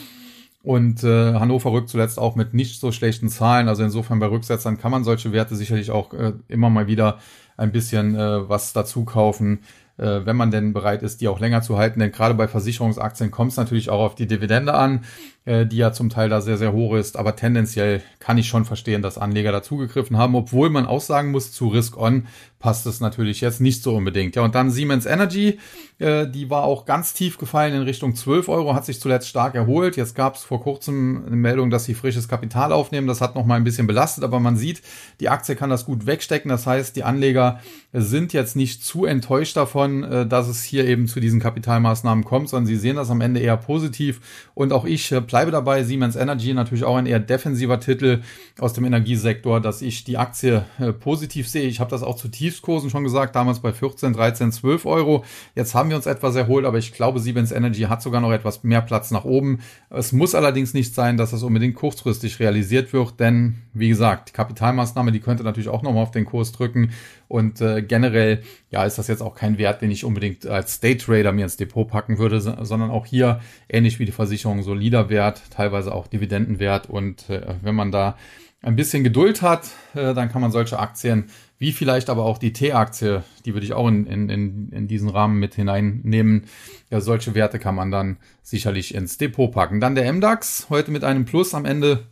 [0.64, 3.70] Und äh, Hannover rückt zuletzt auch mit nicht so schlechten Zahlen.
[3.70, 7.20] Also insofern bei Rücksetzern kann man solche Werte sicherlich auch äh, immer mal wieder
[7.56, 9.60] ein bisschen äh, was dazu kaufen,
[9.98, 12.00] äh, wenn man denn bereit ist, die auch länger zu halten.
[12.00, 15.06] Denn gerade bei Versicherungsaktien kommt es natürlich auch auf die Dividende an,
[15.48, 17.18] die ja zum Teil da sehr, sehr hoch ist.
[17.18, 21.54] Aber tendenziell kann ich schon verstehen, dass Anleger dazugegriffen haben, obwohl man auch sagen muss,
[21.54, 22.28] zu Risk On
[22.60, 24.36] passt es natürlich jetzt nicht so unbedingt.
[24.36, 25.60] Ja, und dann Siemens Energy,
[26.00, 29.54] äh, die war auch ganz tief gefallen in Richtung 12 Euro, hat sich zuletzt stark
[29.54, 29.96] erholt.
[29.96, 33.08] Jetzt gab es vor kurzem eine Meldung, dass sie frisches Kapital aufnehmen.
[33.08, 34.82] Das hat noch mal ein bisschen belastet, aber man sieht,
[35.20, 36.50] die Aktie kann das gut wegstecken.
[36.50, 37.60] Das heißt, die Anleger
[37.94, 42.50] sind jetzt nicht zu enttäuscht davon, äh, dass es hier eben zu diesen Kapitalmaßnahmen kommt,
[42.50, 44.20] sondern sie sehen das am Ende eher positiv.
[44.56, 45.84] Und auch ich äh, bleibe dabei.
[45.84, 48.22] Siemens Energy natürlich auch ein eher defensiver Titel
[48.58, 51.68] aus dem Energiesektor, dass ich die Aktie äh, positiv sehe.
[51.68, 55.24] Ich habe das auch zu Tiefskursen schon gesagt, damals bei 14, 13, 12 Euro.
[55.54, 58.64] Jetzt haben wir uns etwas erholt, aber ich glaube, Siemens Energy hat sogar noch etwas
[58.64, 59.60] mehr Platz nach oben.
[59.92, 64.34] Es muss allerdings nicht sein, dass das unbedingt kurzfristig realisiert wird, denn wie gesagt, die
[64.34, 66.94] Kapitalmaßnahme, die könnte natürlich auch nochmal auf den Kurs drücken.
[67.28, 70.98] Und äh, generell, ja, ist das jetzt auch kein Wert, den ich unbedingt als Day
[70.98, 75.42] Trader mir ins Depot packen würde, sondern auch hier, ähnlich wie die Versicherung, solider Wert,
[75.52, 76.90] teilweise auch Dividendenwert.
[76.90, 78.18] Und äh, wenn man da
[78.62, 81.26] ein bisschen Geduld hat, äh, dann kann man solche Aktien,
[81.60, 85.40] wie vielleicht aber auch die T-Aktie, die würde ich auch in, in, in, diesen Rahmen
[85.40, 86.46] mit hineinnehmen.
[86.92, 89.80] Ja, solche Werte kann man dann sicherlich ins Depot packen.
[89.80, 92.06] Dann der MDAX, heute mit einem Plus am Ende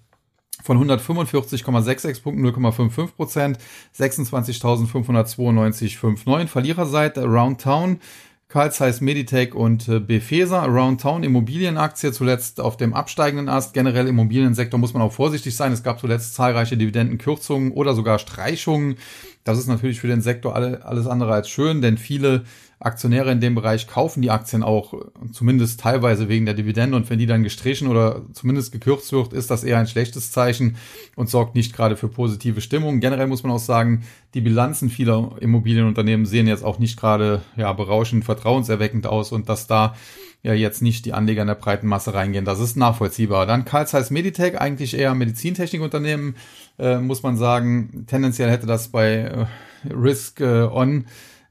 [0.66, 3.58] von 145,66 Punkten 0,55 Prozent,
[3.98, 6.48] 26.592,59.
[6.48, 8.02] Verliererseite Around Town,
[8.48, 10.64] Carl Zeiss Meditech und äh, Befesa.
[10.64, 13.76] Around Town Immobilienaktie zuletzt auf dem absteigenden Ast.
[13.76, 15.72] Generell im Immobiliensektor muss man auch vorsichtig sein.
[15.72, 18.96] Es gab zuletzt zahlreiche Dividendenkürzungen oder sogar Streichungen.
[19.44, 22.44] Das ist natürlich für den Sektor alle, alles andere als schön, denn viele
[22.86, 24.94] Aktionäre in dem Bereich kaufen die Aktien auch
[25.32, 29.50] zumindest teilweise wegen der Dividende und wenn die dann gestrichen oder zumindest gekürzt wird, ist
[29.50, 30.78] das eher ein schlechtes Zeichen
[31.16, 33.00] und sorgt nicht gerade für positive Stimmung.
[33.00, 37.74] Generell muss man auch sagen, die Bilanzen vieler Immobilienunternehmen sehen jetzt auch nicht gerade ja,
[37.74, 39.96] berauschend, vertrauenserweckend aus und dass da
[40.44, 42.46] ja jetzt nicht die Anleger in der breiten Masse reingehen.
[42.46, 43.48] Das ist nachvollziehbar.
[43.48, 46.36] Dann Carl Zeiss Meditech, eigentlich eher Medizintechnikunternehmen,
[46.78, 48.06] äh, muss man sagen.
[48.06, 49.46] Tendenziell hätte das bei äh,
[49.92, 51.06] Risk äh, On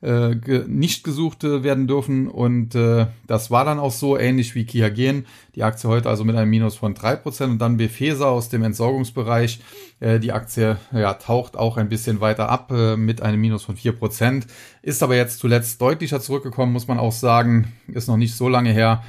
[0.05, 2.29] äh, ge nicht gesucht äh, werden dürfen.
[2.29, 5.27] Und äh, das war dann auch so, ähnlich wie Kia Gen.
[5.55, 8.63] Die Aktie heute also mit einem Minus von drei Prozent und dann Befesa aus dem
[8.63, 9.61] Entsorgungsbereich.
[10.01, 13.77] Äh, die Aktie ja, taucht auch ein bisschen weiter ab äh, mit einem Minus von
[13.77, 14.47] vier Prozent.
[14.83, 17.73] Ist aber jetzt zuletzt deutlicher zurückgekommen, muss man auch sagen.
[17.89, 19.03] Ist noch nicht so lange her.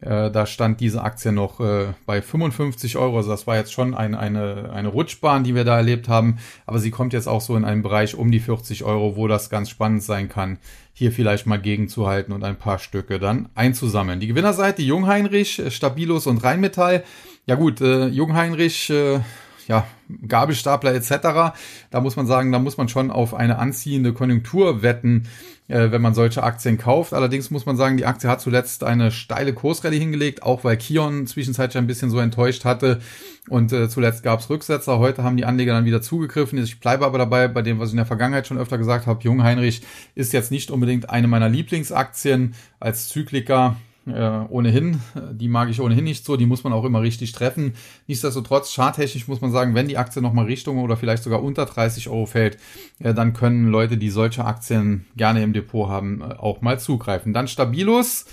[0.00, 3.18] Äh, da stand diese Aktie noch äh, bei 55 Euro.
[3.18, 6.38] Also das war jetzt schon ein, eine, eine Rutschbahn, die wir da erlebt haben.
[6.66, 9.50] Aber sie kommt jetzt auch so in einen Bereich um die 40 Euro, wo das
[9.50, 10.58] ganz spannend sein kann,
[10.92, 14.20] hier vielleicht mal gegenzuhalten und ein paar Stücke dann einzusammeln.
[14.20, 17.04] Die Gewinnerseite Jungheinrich, Stabilus und Rheinmetall
[17.46, 19.20] Ja gut, äh, Jungheinrich, äh,
[19.70, 19.86] ja,
[20.26, 21.54] Gabelstapler etc.
[21.92, 25.28] Da muss man sagen, da muss man schon auf eine anziehende Konjunktur wetten,
[25.68, 27.14] äh, wenn man solche Aktien kauft.
[27.14, 31.28] Allerdings muss man sagen, die Aktie hat zuletzt eine steile Kursrallye hingelegt, auch weil Kion
[31.28, 33.00] zwischenzeitlich ein bisschen so enttäuscht hatte.
[33.48, 34.98] Und äh, zuletzt gab es Rücksetzer.
[34.98, 36.58] Heute haben die Anleger dann wieder zugegriffen.
[36.58, 39.22] Ich bleibe aber dabei, bei dem, was ich in der Vergangenheit schon öfter gesagt habe,
[39.22, 39.82] Jungheinrich
[40.16, 45.00] ist jetzt nicht unbedingt eine meiner Lieblingsaktien als Zykliker äh, ohnehin.
[45.32, 46.36] Die mag ich ohnehin nicht so.
[46.36, 47.74] Die muss man auch immer richtig treffen.
[48.06, 52.08] Nichtsdestotrotz, charttechnisch muss man sagen, wenn die Aktie nochmal Richtung oder vielleicht sogar unter 30
[52.08, 52.58] Euro fällt,
[52.98, 57.32] äh, dann können Leute, die solche Aktien gerne im Depot haben, äh, auch mal zugreifen.
[57.32, 58.26] Dann Stabilus.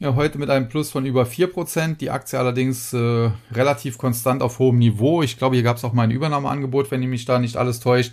[0.00, 1.96] Ja, heute mit einem Plus von über 4%.
[1.96, 5.24] Die Aktie allerdings äh, relativ konstant auf hohem Niveau.
[5.24, 8.12] Ich glaube, hier gab es auch mal ein Übernahmeangebot, wenn mich da nicht alles täuscht.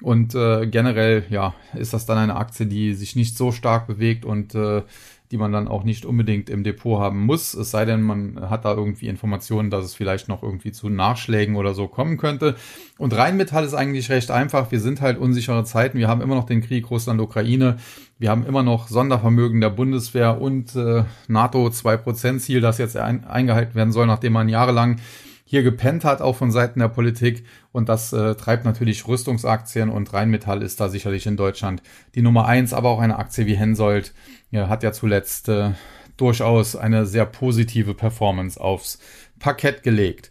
[0.00, 4.24] Und äh, generell, ja, ist das dann eine Aktie, die sich nicht so stark bewegt
[4.24, 4.82] und äh,
[5.30, 8.64] die man dann auch nicht unbedingt im Depot haben muss, es sei denn, man hat
[8.64, 12.56] da irgendwie Informationen, dass es vielleicht noch irgendwie zu Nachschlägen oder so kommen könnte.
[12.98, 14.70] Und Rheinmetall ist eigentlich recht einfach.
[14.70, 15.98] Wir sind halt unsichere Zeiten.
[15.98, 17.78] Wir haben immer noch den Krieg Russland-Ukraine.
[18.18, 23.24] Wir haben immer noch Sondervermögen der Bundeswehr und äh, NATO 2% Ziel, das jetzt ein,
[23.24, 25.00] eingehalten werden soll, nachdem man jahrelang
[25.44, 27.44] hier gepennt hat, auch von Seiten der Politik.
[27.72, 31.82] Und das äh, treibt natürlich Rüstungsaktien und Rheinmetall ist da sicherlich in Deutschland
[32.14, 34.14] die Nummer eins, aber auch eine Aktie wie Hensoldt
[34.50, 35.72] ja, hat ja zuletzt äh,
[36.16, 38.98] durchaus eine sehr positive Performance aufs
[39.38, 40.30] Parkett gelegt.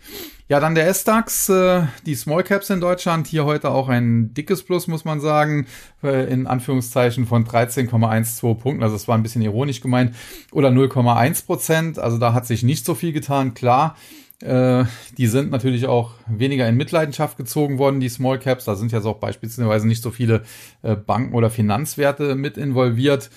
[0.50, 4.64] Ja, dann der S-DAX, äh, die Small Caps in Deutschland, hier heute auch ein dickes
[4.64, 5.68] Plus, muss man sagen,
[6.04, 10.16] äh, in Anführungszeichen von 13,12 Punkten, also es war ein bisschen ironisch gemeint,
[10.52, 13.96] oder 0,1 Prozent, also da hat sich nicht so viel getan, klar.
[14.44, 14.86] Äh,
[15.18, 18.66] die sind natürlich auch weniger in Mitleidenschaft gezogen worden, die Small Caps.
[18.66, 20.44] Da sind jetzt auch beispielsweise nicht so viele
[20.82, 23.30] äh, Banken oder Finanzwerte mit involviert.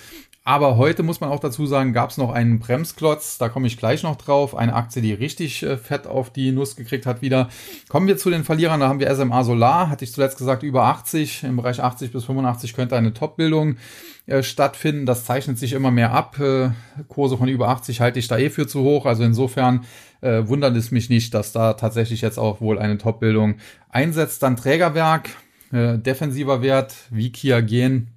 [0.43, 3.77] Aber heute muss man auch dazu sagen, gab es noch einen Bremsklotz, da komme ich
[3.77, 4.55] gleich noch drauf.
[4.55, 7.49] Eine Aktie, die richtig äh, fett auf die Nuss gekriegt hat wieder.
[7.89, 10.85] Kommen wir zu den Verlierern, da haben wir SMA Solar, hatte ich zuletzt gesagt, über
[10.85, 11.43] 80.
[11.43, 13.75] Im Bereich 80 bis 85 könnte eine Topbildung
[14.27, 15.05] äh, stattfinden.
[15.05, 16.39] Das zeichnet sich immer mehr ab.
[16.39, 16.71] Äh,
[17.07, 19.05] Kurse von über 80 halte ich da eh für zu hoch.
[19.05, 19.85] Also insofern
[20.21, 23.55] äh, wundert es mich nicht, dass da tatsächlich jetzt auch wohl eine Topbildung
[23.89, 24.43] einsetzt.
[24.43, 25.29] Dann Trägerwerk,
[25.71, 28.09] äh, defensiver Wert wie Kia Gen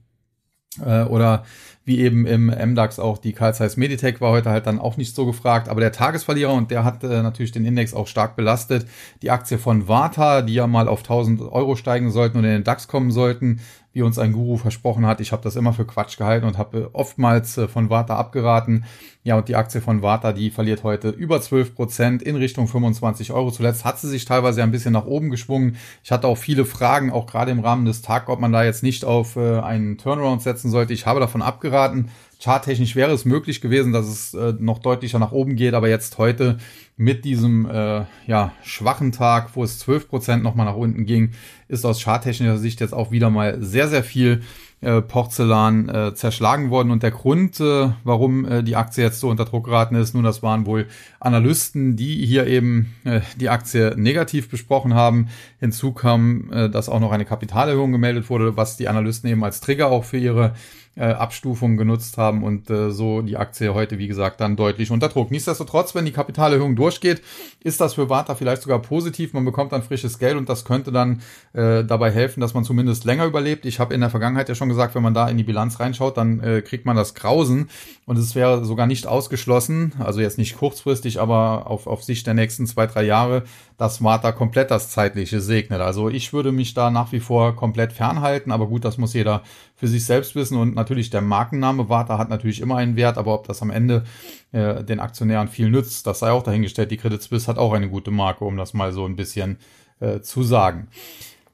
[0.84, 1.44] äh, oder
[1.84, 5.14] wie eben im MDAX auch die Carl Zeiss Meditech war heute halt dann auch nicht
[5.14, 8.86] so gefragt, aber der Tagesverlierer und der hat äh, natürlich den Index auch stark belastet.
[9.22, 12.64] Die Aktie von Warta, die ja mal auf 1000 Euro steigen sollten und in den
[12.64, 13.60] DAX kommen sollten,
[13.92, 15.20] wie uns ein Guru versprochen hat.
[15.20, 18.84] Ich habe das immer für Quatsch gehalten und habe oftmals äh, von Warta abgeraten.
[19.22, 23.32] Ja, und die Aktie von Warta, die verliert heute über 12 Prozent in Richtung 25
[23.32, 23.50] Euro.
[23.50, 25.76] Zuletzt hat sie sich teilweise ein bisschen nach oben geschwungen.
[26.04, 28.82] Ich hatte auch viele Fragen, auch gerade im Rahmen des Tags, ob man da jetzt
[28.82, 30.92] nicht auf äh, einen Turnaround setzen sollte.
[30.92, 32.10] Ich habe davon abgeraten.
[32.42, 36.16] Charttechnisch wäre es möglich gewesen, dass es äh, noch deutlicher nach oben geht, aber jetzt
[36.18, 36.58] heute
[36.96, 41.32] mit diesem äh, ja, schwachen Tag, wo es 12 Prozent nochmal nach unten ging,
[41.68, 44.42] ist aus charttechnischer Sicht jetzt auch wieder mal sehr, sehr viel
[44.80, 46.90] äh, Porzellan äh, zerschlagen worden.
[46.90, 50.24] Und der Grund, äh, warum äh, die Aktie jetzt so unter Druck geraten ist, nun,
[50.24, 50.86] das waren wohl
[51.20, 55.28] Analysten, die hier eben äh, die Aktie negativ besprochen haben.
[55.58, 59.60] Hinzu kam, äh, dass auch noch eine Kapitalerhöhung gemeldet wurde, was die Analysten eben als
[59.60, 60.54] Trigger auch für ihre
[60.96, 65.08] äh, Abstufungen genutzt haben und äh, so die Aktie heute, wie gesagt, dann deutlich unter
[65.08, 65.30] Druck.
[65.30, 67.22] Nichtsdestotrotz, wenn die Kapitalerhöhung durchgeht,
[67.62, 69.32] ist das für Warta vielleicht sogar positiv.
[69.32, 71.22] Man bekommt dann frisches Geld und das könnte dann
[71.52, 73.66] äh, dabei helfen, dass man zumindest länger überlebt.
[73.66, 76.16] Ich habe in der Vergangenheit ja schon gesagt, wenn man da in die Bilanz reinschaut,
[76.16, 77.70] dann äh, kriegt man das Grausen
[78.06, 82.34] und es wäre sogar nicht ausgeschlossen, also jetzt nicht kurzfristig, aber auf, auf Sicht der
[82.34, 83.44] nächsten zwei, drei Jahre,
[83.80, 85.80] dass Warta komplett das Zeitliche segnet.
[85.80, 89.42] Also ich würde mich da nach wie vor komplett fernhalten, aber gut, das muss jeder
[89.74, 93.32] für sich selbst wissen und natürlich der Markenname Warta hat natürlich immer einen Wert, aber
[93.32, 94.04] ob das am Ende
[94.52, 96.90] äh, den Aktionären viel nützt, das sei auch dahingestellt.
[96.90, 99.56] Die Credit Suisse hat auch eine gute Marke, um das mal so ein bisschen
[99.98, 100.88] äh, zu sagen.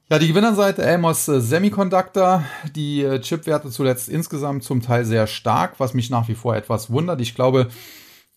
[0.09, 2.43] Ja, die Gewinnerseite Elmos äh, Semiconductor,
[2.75, 6.89] die äh, Chipwerte zuletzt insgesamt zum Teil sehr stark, was mich nach wie vor etwas
[6.89, 7.21] wundert.
[7.21, 7.69] Ich glaube,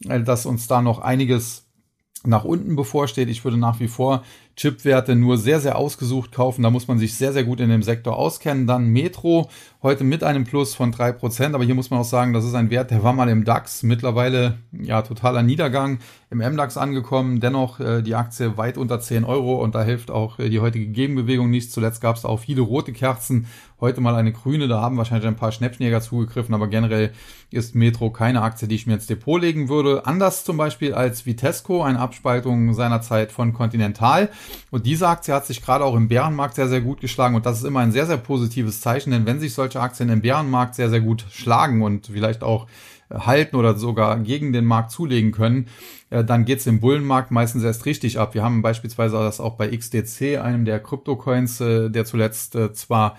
[0.09, 1.67] äh, dass uns da noch einiges
[2.25, 3.29] nach unten bevorsteht.
[3.29, 4.25] Ich würde nach wie vor
[4.61, 6.63] Chipwerte nur sehr, sehr ausgesucht kaufen.
[6.63, 8.67] Da muss man sich sehr, sehr gut in dem Sektor auskennen.
[8.67, 9.49] Dann Metro,
[9.83, 11.55] heute mit einem Plus von drei Prozent.
[11.55, 13.83] Aber hier muss man auch sagen, das ist ein Wert, der war mal im DAX.
[13.83, 17.41] Mittlerweile ja totaler Niedergang im MDAX angekommen.
[17.41, 20.87] Dennoch äh, die Aktie weit unter 10 Euro und da hilft auch äh, die heutige
[20.89, 21.73] Gegenbewegung nicht.
[21.73, 23.47] Zuletzt gab es auch viele rote Kerzen.
[23.81, 24.69] Heute mal eine grüne.
[24.69, 26.55] Da haben wahrscheinlich ein paar Schnäppchenjäger zugegriffen.
[26.55, 27.13] Aber generell
[27.51, 30.07] ist Metro keine Aktie, die ich mir ins Depot legen würde.
[30.07, 34.29] Anders zum Beispiel als Vitesco, eine Abspaltung seinerzeit von Continental.
[34.71, 37.35] Und diese Aktie hat sich gerade auch im Bärenmarkt sehr, sehr gut geschlagen.
[37.35, 40.21] Und das ist immer ein sehr, sehr positives Zeichen, denn wenn sich solche Aktien im
[40.21, 42.67] Bärenmarkt sehr, sehr gut schlagen und vielleicht auch
[43.13, 45.67] halten oder sogar gegen den Markt zulegen können,
[46.11, 48.35] äh, dann geht's im Bullenmarkt meistens erst richtig ab.
[48.35, 53.19] Wir haben beispielsweise das auch bei XDC, einem der Kryptocoins, äh, der zuletzt äh, zwar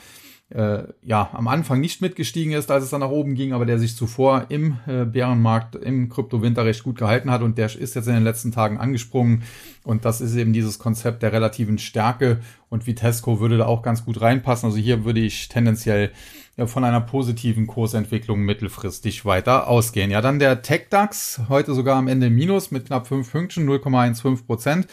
[0.54, 3.80] äh, ja am Anfang nicht mitgestiegen ist, als es dann nach oben ging, aber der
[3.80, 8.08] sich zuvor im äh, Bärenmarkt, im Kryptowinter recht gut gehalten hat und der ist jetzt
[8.08, 9.44] in den letzten Tagen angesprungen
[9.84, 14.06] und das ist eben dieses Konzept der relativen Stärke und Vitesco würde da auch ganz
[14.06, 14.68] gut reinpassen.
[14.68, 16.12] Also hier würde ich tendenziell
[16.58, 20.12] ja, von einer positiven Kursentwicklung mittelfristig weiter ausgehen.
[20.12, 24.88] Ja, dann der TechDAX, heute sogar am Ende Minus mit knapp 5 Pünktchen, 0,15 Prozent.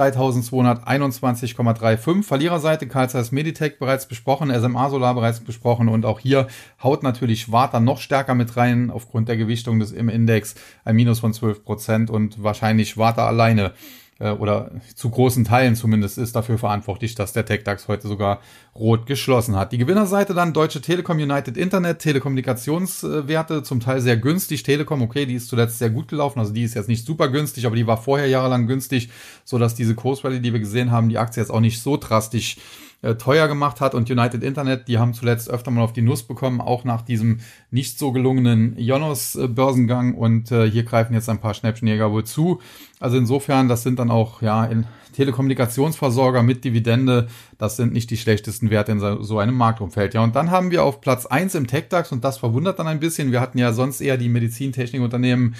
[0.00, 2.22] 3221,35.
[2.22, 6.46] Verliererseite Carl Zeiss Meditech bereits besprochen, SMA Solar bereits besprochen und auch hier
[6.82, 11.20] haut natürlich Warta noch stärker mit rein aufgrund der Gewichtung des im Index ein Minus
[11.20, 13.74] von 12 Prozent und wahrscheinlich Warta alleine
[14.20, 18.40] äh, oder zu großen Teilen zumindest ist dafür verantwortlich, dass der TechDAX heute sogar
[18.74, 19.72] rot geschlossen hat.
[19.72, 24.62] Die Gewinnerseite dann Deutsche Telekom, United Internet, Telekommunikationswerte, zum Teil sehr günstig.
[24.62, 27.66] Telekom, okay, die ist zuletzt sehr gut gelaufen, also die ist jetzt nicht super günstig,
[27.66, 29.10] aber die war vorher jahrelang günstig,
[29.44, 32.58] so dass diese Kursrallye, die wir gesehen haben, die Aktie jetzt auch nicht so drastisch
[33.02, 33.94] äh, teuer gemacht hat.
[33.94, 37.40] Und United Internet, die haben zuletzt öfter mal auf die Nuss bekommen, auch nach diesem
[37.70, 40.14] nicht so gelungenen Jonos-Börsengang.
[40.14, 42.60] Und äh, hier greifen jetzt ein paar Schnäppchenjäger wohl zu.
[42.98, 47.28] Also insofern, das sind dann auch ja in Telekommunikationsversorger mit Dividende.
[47.58, 50.14] Das sind nicht die schlechtesten Werte in so einem Marktumfeld.
[50.14, 53.00] Ja, und dann haben wir auf Platz eins im TechDAX und das verwundert dann ein
[53.00, 53.32] bisschen.
[53.32, 55.54] Wir hatten ja sonst eher die Medizintechnikunternehmen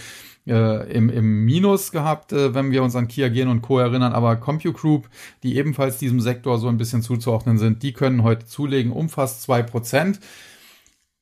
[0.47, 3.79] äh, im, im Minus gehabt, äh, wenn wir uns an Kia Gen und Co.
[3.79, 4.13] erinnern.
[4.13, 5.09] Aber CompuGroup,
[5.43, 9.43] die ebenfalls diesem Sektor so ein bisschen zuzuordnen sind, die können heute zulegen um fast
[9.43, 10.21] zwei Prozent.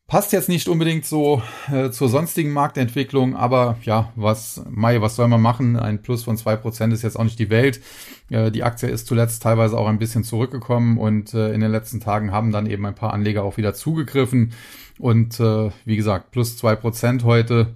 [0.08, 5.28] Passt jetzt nicht unbedingt so äh, zur sonstigen Marktentwicklung, aber ja, was, Mai, was soll
[5.28, 5.76] man machen?
[5.76, 7.82] Ein Plus von zwei Prozent ist jetzt auch nicht die Welt.
[8.30, 12.00] Äh, die Aktie ist zuletzt teilweise auch ein bisschen zurückgekommen und äh, in den letzten
[12.00, 14.54] Tagen haben dann eben ein paar Anleger auch wieder zugegriffen.
[14.98, 17.74] Und äh, wie gesagt, plus zwei Prozent heute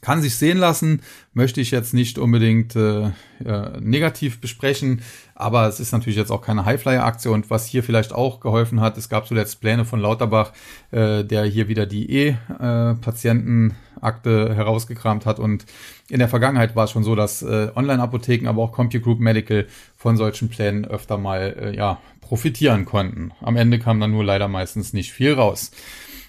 [0.00, 1.02] kann sich sehen lassen,
[1.34, 3.10] möchte ich jetzt nicht unbedingt äh,
[3.44, 5.02] äh, negativ besprechen,
[5.34, 8.96] aber es ist natürlich jetzt auch keine Highflyer-Aktie und was hier vielleicht auch geholfen hat,
[8.96, 10.52] es gab zuletzt Pläne von Lauterbach,
[10.90, 15.66] äh, der hier wieder die E-Patientenakte herausgekramt hat und
[16.08, 20.16] in der Vergangenheit war es schon so, dass äh, Online-Apotheken, aber auch CompuGroup Medical von
[20.16, 23.32] solchen Plänen öfter mal äh, ja, profitieren konnten.
[23.40, 25.70] Am Ende kam dann nur leider meistens nicht viel raus.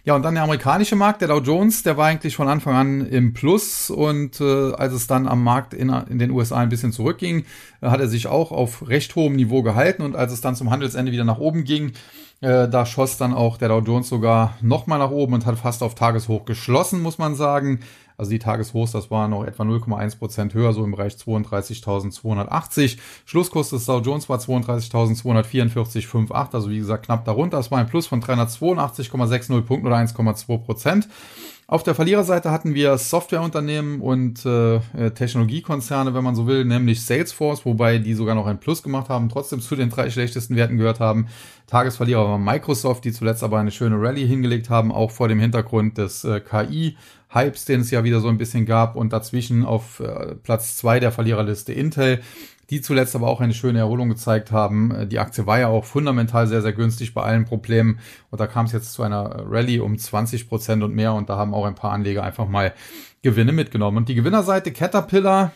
[0.04, 3.08] Ja, und dann der amerikanische Markt, der Dow Jones, der war eigentlich von Anfang an
[3.08, 6.92] im Plus und äh, als es dann am Markt in, in den USA ein bisschen
[6.92, 7.46] zurückging,
[7.82, 10.72] äh, hat er sich auch auf recht hohem Niveau gehalten und als es dann zum
[10.72, 11.92] Handelsende wieder nach oben ging,
[12.42, 15.84] äh, da schoss dann auch der Dow Jones sogar nochmal nach oben und hat fast
[15.84, 17.82] auf Tageshoch geschlossen, muss man sagen.
[18.22, 23.00] Also die Tageshochs, das war noch etwa 0,1 Prozent höher, so im Bereich 32.280.
[23.26, 27.58] Schlusskurs des Dow Jones war 32.244,58, also wie gesagt knapp darunter.
[27.58, 31.10] Das war ein Plus von 382,60 Punkten oder 1,2 Prozent.
[31.66, 34.82] Auf der Verliererseite hatten wir Softwareunternehmen und äh,
[35.12, 39.30] Technologiekonzerne, wenn man so will, nämlich Salesforce, wobei die sogar noch ein Plus gemacht haben,
[39.30, 41.28] trotzdem zu den drei schlechtesten Werten gehört haben.
[41.68, 45.98] Tagesverlierer war Microsoft, die zuletzt aber eine schöne Rallye hingelegt haben, auch vor dem Hintergrund
[45.98, 46.42] des äh,
[47.32, 51.00] KI-Hypes, den es ja wieder so ein bisschen gab und dazwischen auf äh, Platz zwei
[51.00, 52.22] der Verliererliste Intel
[52.72, 54.92] die zuletzt aber auch eine schöne Erholung gezeigt haben.
[54.92, 58.00] Äh, die Aktie war ja auch fundamental sehr, sehr günstig bei allen Problemen
[58.32, 61.38] und da kam es jetzt zu einer Rallye um 20 Prozent und mehr und da
[61.38, 62.74] haben auch ein paar Anleger einfach mal
[63.22, 63.98] Gewinne mitgenommen.
[63.98, 65.52] Und die Gewinnerseite Caterpillar,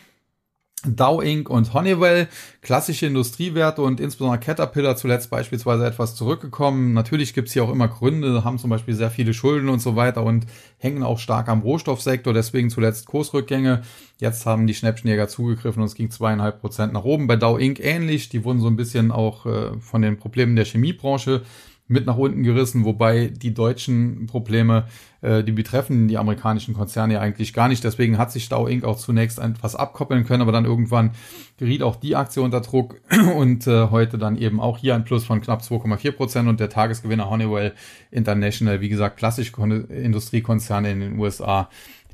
[0.84, 1.48] Dow Inc.
[1.48, 2.28] und Honeywell,
[2.60, 6.92] klassische Industriewerte und insbesondere Caterpillar zuletzt beispielsweise etwas zurückgekommen.
[6.92, 10.22] Natürlich gibt's hier auch immer Gründe, haben zum Beispiel sehr viele Schulden und so weiter
[10.22, 10.46] und
[10.78, 13.82] hängen auch stark am Rohstoffsektor, deswegen zuletzt Kursrückgänge.
[14.18, 17.26] Jetzt haben die Schnäppchenjäger zugegriffen und es ging zweieinhalb Prozent nach oben.
[17.26, 17.80] Bei Dow Inc.
[17.80, 21.42] ähnlich, die wurden so ein bisschen auch äh, von den Problemen der Chemiebranche
[21.88, 24.86] mit nach unten gerissen, wobei die deutschen Probleme,
[25.20, 27.84] äh, die betreffen die amerikanischen Konzerne ja eigentlich gar nicht.
[27.84, 28.84] Deswegen hat sich Dow Inc.
[28.84, 31.12] auch zunächst etwas abkoppeln können, aber dann irgendwann
[31.58, 33.00] geriet auch die Aktie unter Druck
[33.36, 36.70] und äh, heute dann eben auch hier ein Plus von knapp 2,4 Prozent und der
[36.70, 37.72] Tagesgewinner Honeywell
[38.10, 41.68] International, wie gesagt, klassische Industriekonzerne in den USA,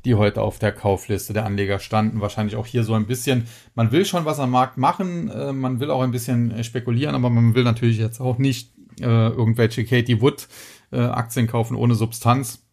[0.05, 2.21] die heute auf der Kaufliste der Anleger standen.
[2.21, 5.79] Wahrscheinlich auch hier so ein bisschen, man will schon was am Markt machen, äh, man
[5.79, 10.21] will auch ein bisschen spekulieren, aber man will natürlich jetzt auch nicht äh, irgendwelche Katie
[10.21, 10.47] Wood
[10.91, 12.63] äh, Aktien kaufen ohne Substanz.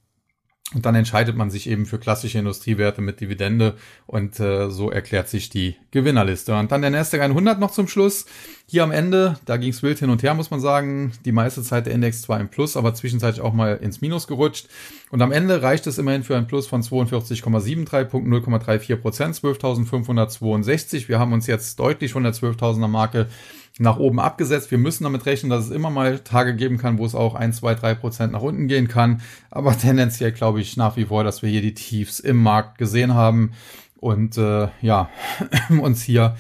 [0.73, 3.75] Und dann entscheidet man sich eben für klassische Industriewerte mit Dividende
[4.07, 6.57] und äh, so erklärt sich die Gewinnerliste.
[6.57, 8.27] Und dann der Nasdaq 100 noch zum Schluss.
[8.67, 11.11] Hier am Ende, da ging es wild hin und her, muss man sagen.
[11.25, 14.69] Die meiste Zeit der Index zwar im Plus, aber zwischenzeitlich auch mal ins Minus gerutscht.
[15.11, 21.09] Und am Ende reicht es immerhin für ein Plus von 42,73 Punkten, 0,34 Prozent, 12.562.
[21.09, 23.27] Wir haben uns jetzt deutlich von der 12.000er Marke
[23.81, 24.71] nach oben abgesetzt.
[24.71, 27.55] Wir müssen damit rechnen, dass es immer mal Tage geben kann, wo es auch ein,
[27.55, 29.23] zwei, drei Prozent nach unten gehen kann.
[29.51, 33.15] Aber tendenziell glaube ich nach wie vor, dass wir hier die Tiefs im Markt gesehen
[33.15, 33.53] haben
[33.97, 35.09] und äh, ja,
[35.81, 36.37] uns hier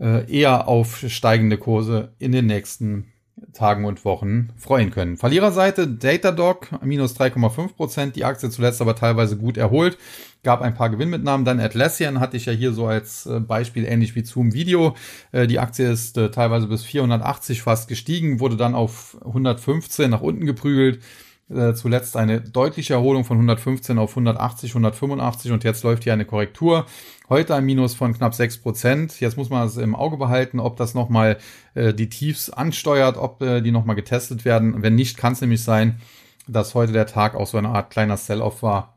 [0.00, 3.12] äh, eher auf steigende Kurse in den nächsten
[3.52, 5.16] Tagen und Wochen freuen können.
[5.16, 9.98] Verliererseite Datadog minus 3,5 Prozent, die Aktie zuletzt aber teilweise gut erholt,
[10.42, 11.44] gab ein paar Gewinnmitnahmen.
[11.44, 14.96] Dann Atlassian hatte ich ja hier so als äh, Beispiel ähnlich wie Zoom Video.
[15.32, 20.22] Äh, die Aktie ist äh, teilweise bis 480 fast gestiegen, wurde dann auf 115 nach
[20.22, 21.02] unten geprügelt.
[21.48, 26.86] Zuletzt eine deutliche Erholung von 115 auf 180, 185 und jetzt läuft hier eine Korrektur.
[27.28, 29.20] Heute ein Minus von knapp sechs Prozent.
[29.20, 31.38] Jetzt muss man es im Auge behalten, ob das nochmal
[31.74, 34.82] äh, die Tiefs ansteuert, ob äh, die nochmal getestet werden.
[34.82, 36.00] Wenn nicht, kann es nämlich sein,
[36.48, 38.95] dass heute der Tag auch so eine Art kleiner Sell-off war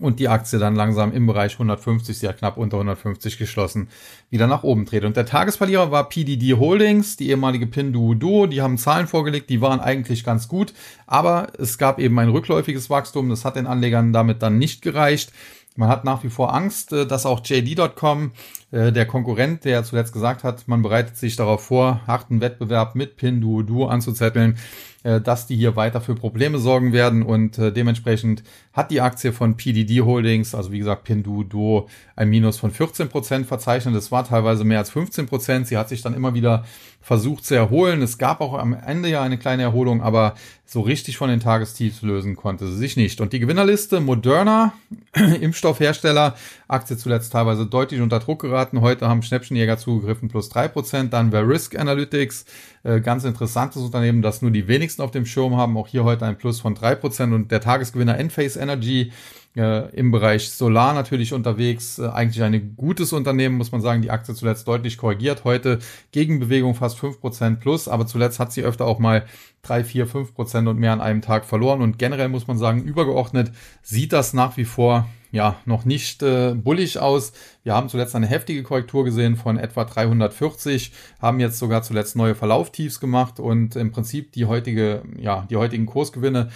[0.00, 3.88] und die Aktie dann langsam im Bereich 150, sie hat knapp unter 150 geschlossen,
[4.30, 5.04] wieder nach oben dreht.
[5.04, 9.80] Und der Tagesverlierer war PDD Holdings, die ehemalige Pinduoduo, die haben Zahlen vorgelegt, die waren
[9.80, 10.72] eigentlich ganz gut,
[11.06, 15.32] aber es gab eben ein rückläufiges Wachstum, das hat den Anlegern damit dann nicht gereicht.
[15.78, 18.32] Man hat nach wie vor Angst, äh, dass auch JD.com,
[18.70, 23.86] der Konkurrent, der zuletzt gesagt hat, man bereitet sich darauf vor, harten Wettbewerb mit Pinduoduo
[23.86, 24.58] anzuzetteln,
[25.04, 28.42] äh, dass die hier weiter für Probleme sorgen werden und dementsprechend
[28.72, 33.46] hat die Aktie von PDD Holdings, also wie gesagt Pinduoduo, ein Minus von 14 Prozent
[33.46, 33.94] verzeichnet.
[33.94, 35.66] Es war teilweise mehr als 15 Prozent.
[35.66, 36.64] Sie hat sich dann immer wieder
[37.00, 38.02] versucht zu erholen.
[38.02, 42.02] Es gab auch am Ende ja eine kleine Erholung, aber so richtig von den Tagestiefs
[42.02, 43.20] lösen konnte sie sich nicht.
[43.20, 44.74] Und die Gewinnerliste Moderna,
[45.40, 46.34] Impfstoffhersteller,
[46.68, 48.82] Aktie zuletzt teilweise deutlich unter Druck geraten.
[48.82, 51.14] Heute haben Schnäppchenjäger zugegriffen, plus drei Prozent.
[51.14, 52.44] Dann Verisk Analytics,
[52.82, 55.78] äh, ganz interessantes Unternehmen, das nur die wenigsten auf dem Schirm haben.
[55.78, 57.32] Auch hier heute ein Plus von drei Prozent.
[57.32, 59.12] Und der Tagesgewinner Enphase Energy,
[59.58, 61.98] äh, im Bereich Solar natürlich unterwegs.
[61.98, 64.02] Äh, eigentlich ein gutes Unternehmen, muss man sagen.
[64.02, 65.44] Die Aktie zuletzt deutlich korrigiert.
[65.44, 65.80] Heute
[66.12, 69.26] Gegenbewegung fast fünf Prozent plus, aber zuletzt hat sie öfter auch mal
[69.62, 71.82] drei, vier, fünf Prozent und mehr an einem Tag verloren.
[71.82, 73.50] Und generell muss man sagen, übergeordnet
[73.82, 77.32] sieht das nach wie vor ja noch nicht äh, bullig aus.
[77.64, 82.34] Wir haben zuletzt eine heftige Korrektur gesehen von etwa 340, haben jetzt sogar zuletzt neue
[82.34, 86.48] Verlauftiefs gemacht und im Prinzip die heutige, ja, die heutigen Kursgewinne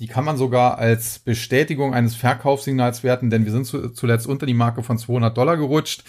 [0.00, 4.54] die kann man sogar als Bestätigung eines Verkaufssignals werten, denn wir sind zuletzt unter die
[4.54, 6.04] Marke von 200 Dollar gerutscht.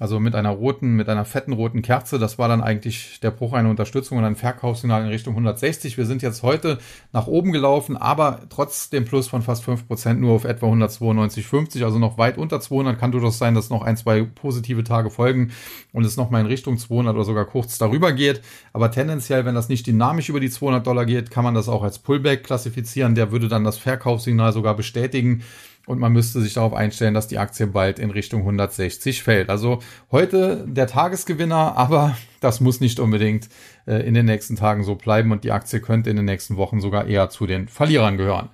[0.00, 2.18] Also mit einer roten, mit einer fetten roten Kerze.
[2.18, 5.96] Das war dann eigentlich der Bruch einer Unterstützung und ein Verkaufssignal in Richtung 160.
[5.96, 6.78] Wir sind jetzt heute
[7.12, 12.00] nach oben gelaufen, aber trotz dem Plus von fast 5% nur auf etwa 192,50, also
[12.00, 12.98] noch weit unter 200.
[12.98, 15.52] Kann durchaus sein, dass noch ein, zwei positive Tage folgen
[15.92, 18.42] und es nochmal in Richtung 200 oder sogar kurz darüber geht.
[18.72, 21.84] Aber tendenziell, wenn das nicht dynamisch über die 200 Dollar geht, kann man das auch
[21.84, 23.14] als Pullback klassifizieren.
[23.14, 25.44] Der würde dann das Verkaufssignal sogar bestätigen
[25.86, 29.50] und man müsste sich darauf einstellen, dass die Aktie bald in Richtung 160 fällt.
[29.50, 29.80] Also
[30.10, 33.48] heute der Tagesgewinner, aber das muss nicht unbedingt
[33.86, 36.80] äh, in den nächsten Tagen so bleiben und die Aktie könnte in den nächsten Wochen
[36.80, 38.50] sogar eher zu den Verlierern gehören.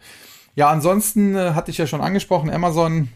[0.55, 3.09] Ja, ansonsten äh, hatte ich ja schon angesprochen, Amazon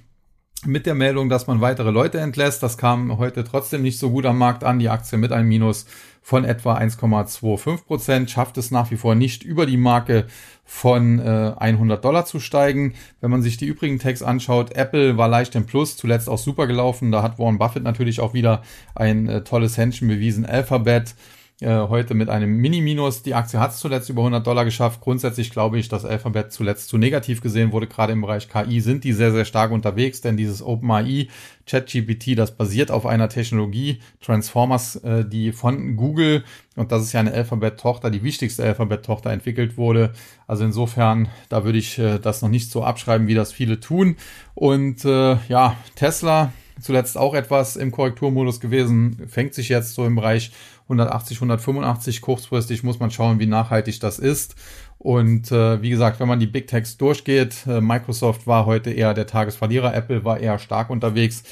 [0.67, 2.62] mit der Meldung, dass man weitere Leute entlässt.
[2.62, 4.79] Das kam heute trotzdem nicht so gut am Markt an.
[4.79, 5.87] Die Aktie mit einem Minus
[6.27, 10.27] von etwa 1,25 Prozent schafft es nach wie vor nicht über die Marke
[10.64, 12.95] von äh, 100 Dollar zu steigen.
[13.20, 16.66] Wenn man sich die übrigen Tags anschaut, Apple war leicht im Plus, zuletzt auch super
[16.66, 17.12] gelaufen.
[17.12, 18.62] Da hat Warren Buffett natürlich auch wieder
[18.95, 20.47] ein äh, tolles Händchen bewiesen.
[20.47, 21.14] Alphabet
[21.61, 23.22] äh, heute mit einem Mini-Minus.
[23.22, 25.00] Die Aktie hat es zuletzt über 100 Dollar geschafft.
[25.00, 27.86] Grundsätzlich glaube ich, dass Alphabet zuletzt zu negativ gesehen wurde.
[27.86, 31.28] Gerade im Bereich KI sind die sehr, sehr stark unterwegs, denn dieses OpenAI,
[31.66, 36.44] ChatGPT, das basiert auf einer Technologie, Transformers, äh, die von Google,
[36.76, 40.12] und das ist ja eine Alphabet-Tochter, die wichtigste Alphabet-Tochter entwickelt wurde.
[40.48, 44.16] Also insofern, da würde ich äh, das noch nicht so abschreiben, wie das viele tun.
[44.55, 50.16] Und äh, ja, Tesla, zuletzt auch etwas im Korrekturmodus gewesen, fängt sich jetzt so im
[50.16, 50.50] Bereich
[50.85, 54.55] 180, 185 kurzfristig muss man schauen, wie nachhaltig das ist.
[54.99, 59.14] Und äh, wie gesagt, wenn man die Big Techs durchgeht, äh, Microsoft war heute eher
[59.14, 61.45] der Tagesverlierer, Apple war eher stark unterwegs.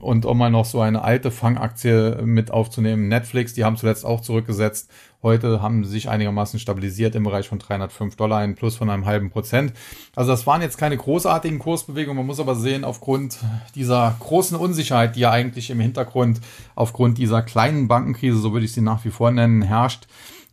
[0.00, 4.20] Und um mal noch so eine alte Fangaktie mit aufzunehmen, Netflix, die haben zuletzt auch
[4.20, 4.90] zurückgesetzt.
[5.22, 9.06] Heute haben sie sich einigermaßen stabilisiert im Bereich von 305 Dollar, ein Plus von einem
[9.06, 9.72] halben Prozent.
[10.14, 12.18] Also das waren jetzt keine großartigen Kursbewegungen.
[12.18, 13.38] Man muss aber sehen, aufgrund
[13.74, 16.40] dieser großen Unsicherheit, die ja eigentlich im Hintergrund
[16.74, 20.06] aufgrund dieser kleinen Bankenkrise, so würde ich sie nach wie vor nennen, herrscht,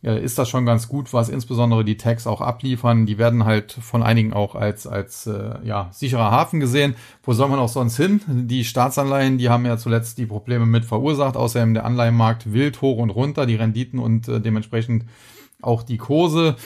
[0.04, 3.06] ist das schon ganz gut, was insbesondere die Tags auch abliefern.
[3.06, 6.94] Die werden halt von einigen auch als, als äh, ja, sicherer Hafen gesehen.
[7.22, 8.20] Wo soll man auch sonst hin?
[8.26, 11.36] Die Staatsanleihen, die haben ja zuletzt die Probleme mit verursacht.
[11.36, 15.04] Außerdem der Anleihenmarkt wild hoch und runter, die Renditen und äh, dementsprechend
[15.62, 16.56] auch die Kurse.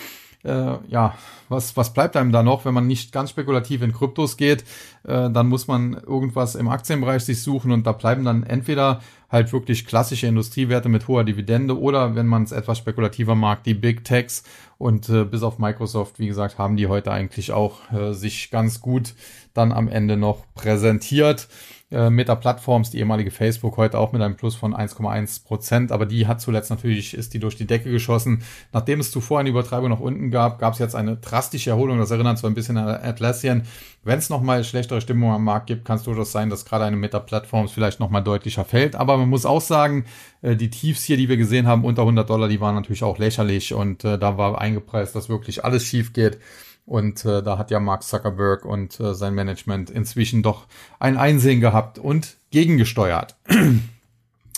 [0.44, 1.14] äh, ja,
[1.48, 4.64] was, was bleibt einem da noch, wenn man nicht ganz spekulativ in Kryptos geht,
[5.04, 9.52] äh, dann muss man irgendwas im Aktienbereich sich suchen und da bleiben dann entweder halt
[9.52, 14.04] wirklich klassische Industriewerte mit hoher Dividende oder wenn man es etwas spekulativer mag, die Big
[14.04, 14.42] Techs
[14.78, 18.80] und äh, bis auf Microsoft, wie gesagt, haben die heute eigentlich auch äh, sich ganz
[18.80, 19.14] gut
[19.52, 21.48] dann am Ende noch präsentiert.
[21.90, 25.90] Äh, Meta Platforms, die ehemalige Facebook, heute auch mit einem Plus von 1,1 Prozent.
[25.90, 28.42] Aber die hat zuletzt natürlich, ist die durch die Decke geschossen.
[28.72, 31.98] Nachdem es zuvor eine Übertreibung nach unten gab, gab es jetzt eine drastische Erholung.
[31.98, 33.62] Das erinnert so ein bisschen an Atlassian.
[34.04, 36.96] Wenn es nochmal schlechtere Stimmung am Markt gibt, kann es durchaus sein, dass gerade eine
[36.96, 38.94] Meta Platforms vielleicht nochmal deutlicher fällt.
[38.94, 40.04] Aber man muss auch sagen,
[40.42, 43.18] äh, die Tiefs hier, die wir gesehen haben, unter 100 Dollar, die waren natürlich auch
[43.18, 43.74] lächerlich.
[43.74, 46.38] Und äh, da war eingepreist, dass wirklich alles schief geht.
[46.86, 50.66] Und äh, da hat ja Mark Zuckerberg und sein Management inzwischen doch
[50.98, 53.36] ein Einsehen gehabt und gegengesteuert.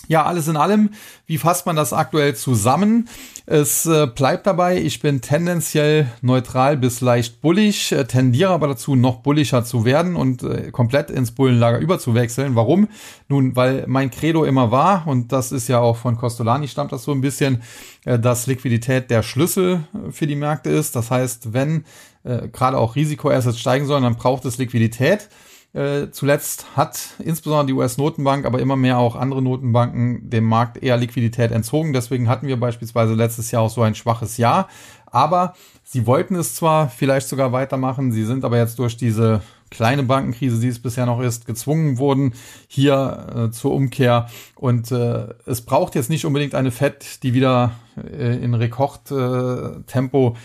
[0.07, 0.89] Ja, alles in allem,
[1.25, 3.07] wie fasst man das aktuell zusammen?
[3.45, 8.95] Es äh, bleibt dabei, ich bin tendenziell neutral bis leicht bullig, äh, tendiere aber dazu,
[8.95, 12.55] noch bullischer zu werden und äh, komplett ins Bullenlager überzuwechseln.
[12.55, 12.87] Warum?
[13.29, 17.03] Nun, weil mein Credo immer war, und das ist ja auch von Costolani stammt das
[17.03, 17.61] so ein bisschen,
[18.05, 20.95] äh, dass Liquidität der Schlüssel äh, für die Märkte ist.
[20.95, 21.85] Das heißt, wenn
[22.23, 25.29] äh, gerade auch Risikoassets steigen sollen, dann braucht es Liquidität.
[25.73, 30.97] Äh, zuletzt hat insbesondere die US-Notenbank, aber immer mehr auch andere Notenbanken dem Markt eher
[30.97, 31.93] Liquidität entzogen.
[31.93, 34.67] Deswegen hatten wir beispielsweise letztes Jahr auch so ein schwaches Jahr.
[35.05, 35.53] Aber
[35.83, 40.59] sie wollten es zwar vielleicht sogar weitermachen, sie sind aber jetzt durch diese kleine Bankenkrise,
[40.59, 42.33] die es bisher noch ist, gezwungen wurden
[42.67, 44.27] hier äh, zur Umkehr.
[44.55, 50.39] Und äh, es braucht jetzt nicht unbedingt eine FED, die wieder äh, in Rekordtempo äh,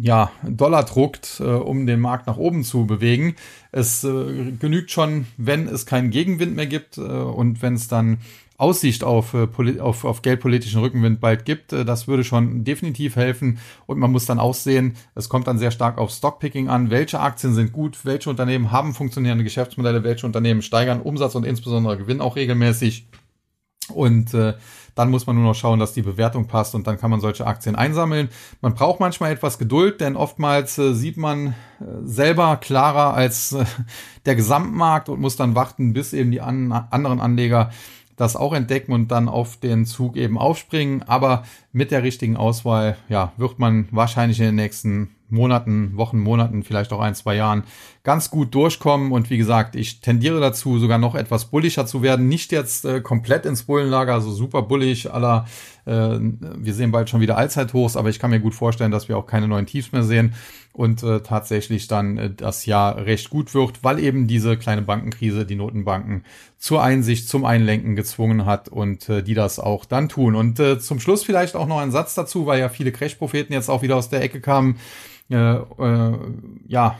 [0.00, 3.36] ja, Dollar druckt, äh, um den Markt nach oben zu bewegen.
[3.72, 8.18] Es äh, genügt schon, wenn es keinen Gegenwind mehr gibt äh, und wenn es dann
[8.60, 11.72] Aussicht auf, äh, auf, auf geldpolitischen Rückenwind bald gibt.
[11.72, 13.58] Äh, das würde schon definitiv helfen.
[13.86, 16.90] Und man muss dann auch sehen, es kommt dann sehr stark auf Stockpicking an.
[16.90, 18.04] Welche Aktien sind gut?
[18.04, 20.04] Welche Unternehmen haben funktionierende Geschäftsmodelle?
[20.04, 23.06] Welche Unternehmen steigern Umsatz und insbesondere Gewinn auch regelmäßig?
[23.90, 24.54] Und äh,
[24.94, 27.46] dann muss man nur noch schauen, dass die Bewertung passt und dann kann man solche
[27.46, 28.28] Aktien einsammeln.
[28.60, 31.48] Man braucht manchmal etwas Geduld, denn oftmals äh, sieht man
[31.80, 33.64] äh, selber klarer als äh,
[34.26, 37.70] der Gesamtmarkt und muss dann warten, bis eben die an, anderen Anleger
[38.16, 41.02] das auch entdecken und dann auf den Zug eben aufspringen.
[41.04, 46.62] Aber mit der richtigen Auswahl, ja, wird man wahrscheinlich in den nächsten Monaten, Wochen, Monaten,
[46.62, 47.64] vielleicht auch ein, zwei Jahren
[48.02, 49.12] ganz gut durchkommen.
[49.12, 52.28] Und wie gesagt, ich tendiere dazu, sogar noch etwas bullischer zu werden.
[52.28, 55.46] Nicht jetzt äh, komplett ins Bullenlager, also super bullig aller,
[55.86, 59.16] äh, wir sehen bald schon wieder Allzeithochs, aber ich kann mir gut vorstellen, dass wir
[59.16, 60.34] auch keine neuen Tiefs mehr sehen
[60.72, 65.44] und äh, tatsächlich dann äh, das Jahr recht gut wird, weil eben diese kleine Bankenkrise
[65.44, 66.24] die Notenbanken
[66.58, 70.34] zur Einsicht, zum Einlenken gezwungen hat und äh, die das auch dann tun.
[70.34, 73.68] Und äh, zum Schluss vielleicht auch noch ein Satz dazu, weil ja viele Crash-Propheten jetzt
[73.68, 74.78] auch wieder aus der Ecke kamen.
[75.30, 76.18] Äh, äh,
[76.66, 76.96] ja,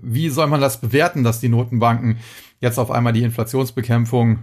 [0.00, 2.18] wie soll man das bewerten, dass die Notenbanken
[2.60, 4.40] jetzt auf einmal die Inflationsbekämpfung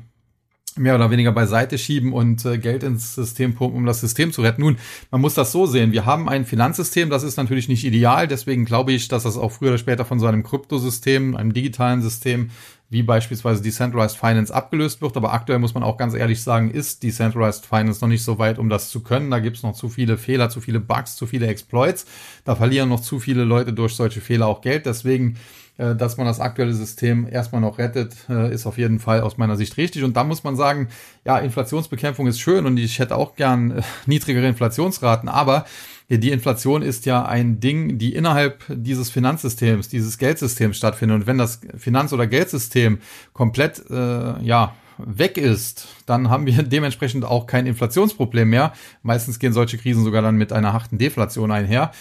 [0.78, 4.42] mehr oder weniger beiseite schieben und äh, Geld ins System pumpen, um das System zu
[4.42, 4.62] retten.
[4.62, 4.78] Nun,
[5.10, 5.94] man muss das so sehen.
[5.94, 8.28] Wir haben ein Finanzsystem, das ist natürlich nicht ideal.
[8.28, 12.02] Deswegen glaube ich, dass das auch früher oder später von so einem Kryptosystem, einem digitalen
[12.02, 12.50] System
[12.90, 15.18] wie beispielsweise Decentralized Finance abgelöst wird.
[15.18, 18.60] Aber aktuell muss man auch ganz ehrlich sagen, ist Decentralized Finance noch nicht so weit,
[18.60, 19.32] um das zu können.
[19.32, 22.06] Da gibt es noch zu viele Fehler, zu viele Bugs, zu viele Exploits.
[22.44, 24.86] Da verlieren noch zu viele Leute durch solche Fehler auch Geld.
[24.86, 25.38] Deswegen
[25.78, 29.38] äh, dass man das aktuelle System erstmal noch rettet, äh, ist auf jeden Fall aus
[29.38, 30.04] meiner Sicht richtig.
[30.04, 30.88] Und da muss man sagen,
[31.26, 35.66] ja, Inflationsbekämpfung ist schön und ich hätte auch gern äh, niedrigere Inflationsraten, aber
[36.10, 41.22] die Inflation ist ja ein Ding, die innerhalb dieses Finanzsystems, dieses Geldsystems stattfindet.
[41.22, 43.00] Und wenn das Finanz- oder Geldsystem
[43.34, 48.74] komplett äh, ja weg ist, dann haben wir dementsprechend auch kein Inflationsproblem mehr.
[49.02, 51.92] Meistens gehen solche Krisen sogar dann mit einer harten Deflation einher.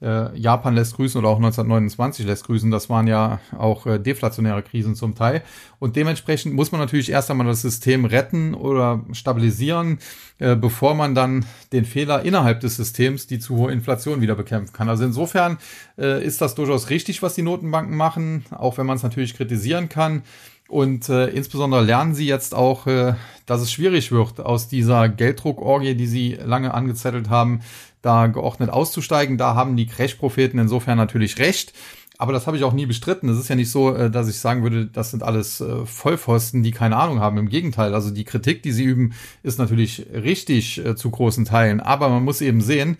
[0.00, 2.70] Äh, Japan lässt grüßen oder auch 1929 lässt grüßen.
[2.70, 5.42] Das waren ja auch äh, deflationäre Krisen zum Teil.
[5.80, 9.98] Und dementsprechend muss man natürlich erst einmal das System retten oder stabilisieren,
[10.38, 14.72] äh, bevor man dann den Fehler innerhalb des Systems, die zu hohe Inflation, wieder bekämpfen
[14.72, 14.88] kann.
[14.88, 15.58] Also insofern
[15.98, 19.88] äh, ist das durchaus richtig, was die Notenbanken machen, auch wenn man es natürlich kritisieren
[19.88, 20.22] kann.
[20.68, 23.14] Und äh, insbesondere lernen sie jetzt auch, äh,
[23.46, 27.60] dass es schwierig wird, aus dieser Gelddruckorgie, die sie lange angezettelt haben,
[28.02, 29.38] da geordnet auszusteigen.
[29.38, 31.72] Da haben die Crash-Propheten insofern natürlich recht.
[32.18, 33.28] Aber das habe ich auch nie bestritten.
[33.28, 36.62] Es ist ja nicht so, äh, dass ich sagen würde, das sind alles äh, Vollpfosten,
[36.62, 37.38] die keine Ahnung haben.
[37.38, 41.80] Im Gegenteil, also die Kritik, die sie üben, ist natürlich richtig äh, zu großen Teilen.
[41.80, 42.98] Aber man muss eben sehen,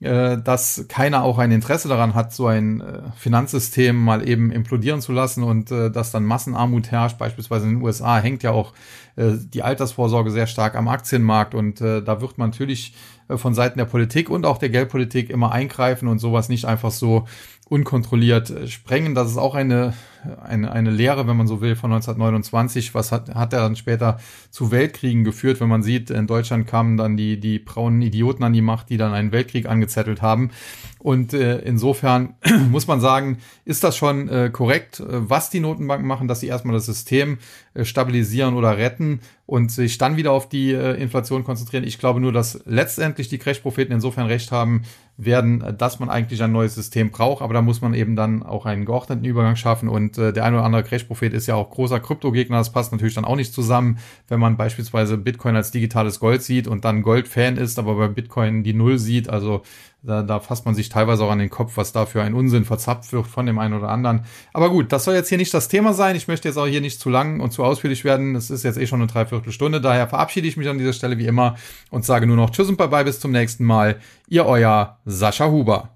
[0.00, 2.82] dass keiner auch ein Interesse daran hat, so ein
[3.16, 7.18] Finanzsystem mal eben implodieren zu lassen und dass dann Massenarmut herrscht.
[7.18, 8.72] Beispielsweise in den USA hängt ja auch
[9.18, 12.94] die Altersvorsorge sehr stark am Aktienmarkt und da wird man natürlich
[13.30, 16.90] äh, von Seiten der Politik und auch der Geldpolitik immer eingreifen und sowas nicht einfach
[16.90, 17.26] so
[17.68, 19.14] unkontrolliert äh, sprengen.
[19.14, 19.94] Das ist auch eine,
[20.42, 22.94] eine, eine Lehre, wenn man so will, von 1929.
[22.94, 24.18] Was hat, hat er dann später
[24.50, 28.52] zu Weltkriegen geführt, wenn man sieht, in Deutschland kamen dann die, die braunen Idioten an
[28.52, 30.50] die Macht, die dann einen Weltkrieg angezettelt haben.
[30.98, 32.34] Und äh, insofern
[32.70, 36.48] muss man sagen, ist das schon äh, korrekt, äh, was die Notenbanken machen, dass sie
[36.48, 37.38] erstmal das System
[37.72, 41.84] äh, stabilisieren oder retten und sich dann wieder auf die äh, Inflation konzentrieren.
[41.84, 44.82] Ich glaube nur, dass letztendlich die Crash-Propheten insofern recht haben
[45.16, 48.66] werden, dass man eigentlich ein neues System braucht, aber da muss man eben dann auch
[48.66, 52.00] einen geordneten Übergang schaffen und äh, der ein oder andere Crash-Prophet ist ja auch großer
[52.00, 53.98] Kryptogegner, das passt natürlich dann auch nicht zusammen,
[54.28, 58.62] wenn man beispielsweise Bitcoin als digitales Gold sieht und dann Gold-Fan ist, aber bei Bitcoin
[58.62, 59.62] die Null sieht, also
[60.02, 62.64] da, da fasst man sich teilweise auch an den Kopf, was da für ein Unsinn
[62.64, 64.24] verzapft wird von dem einen oder anderen.
[64.52, 66.16] Aber gut, das soll jetzt hier nicht das Thema sein.
[66.16, 68.34] Ich möchte jetzt auch hier nicht zu lang und zu ausführlich werden.
[68.34, 69.80] Es ist jetzt eh schon eine Dreiviertelstunde.
[69.80, 71.56] Daher verabschiede ich mich an dieser Stelle wie immer
[71.90, 73.96] und sage nur noch Tschüss und Bye-bye bis zum nächsten Mal.
[74.28, 75.88] Ihr euer Sascha Huber.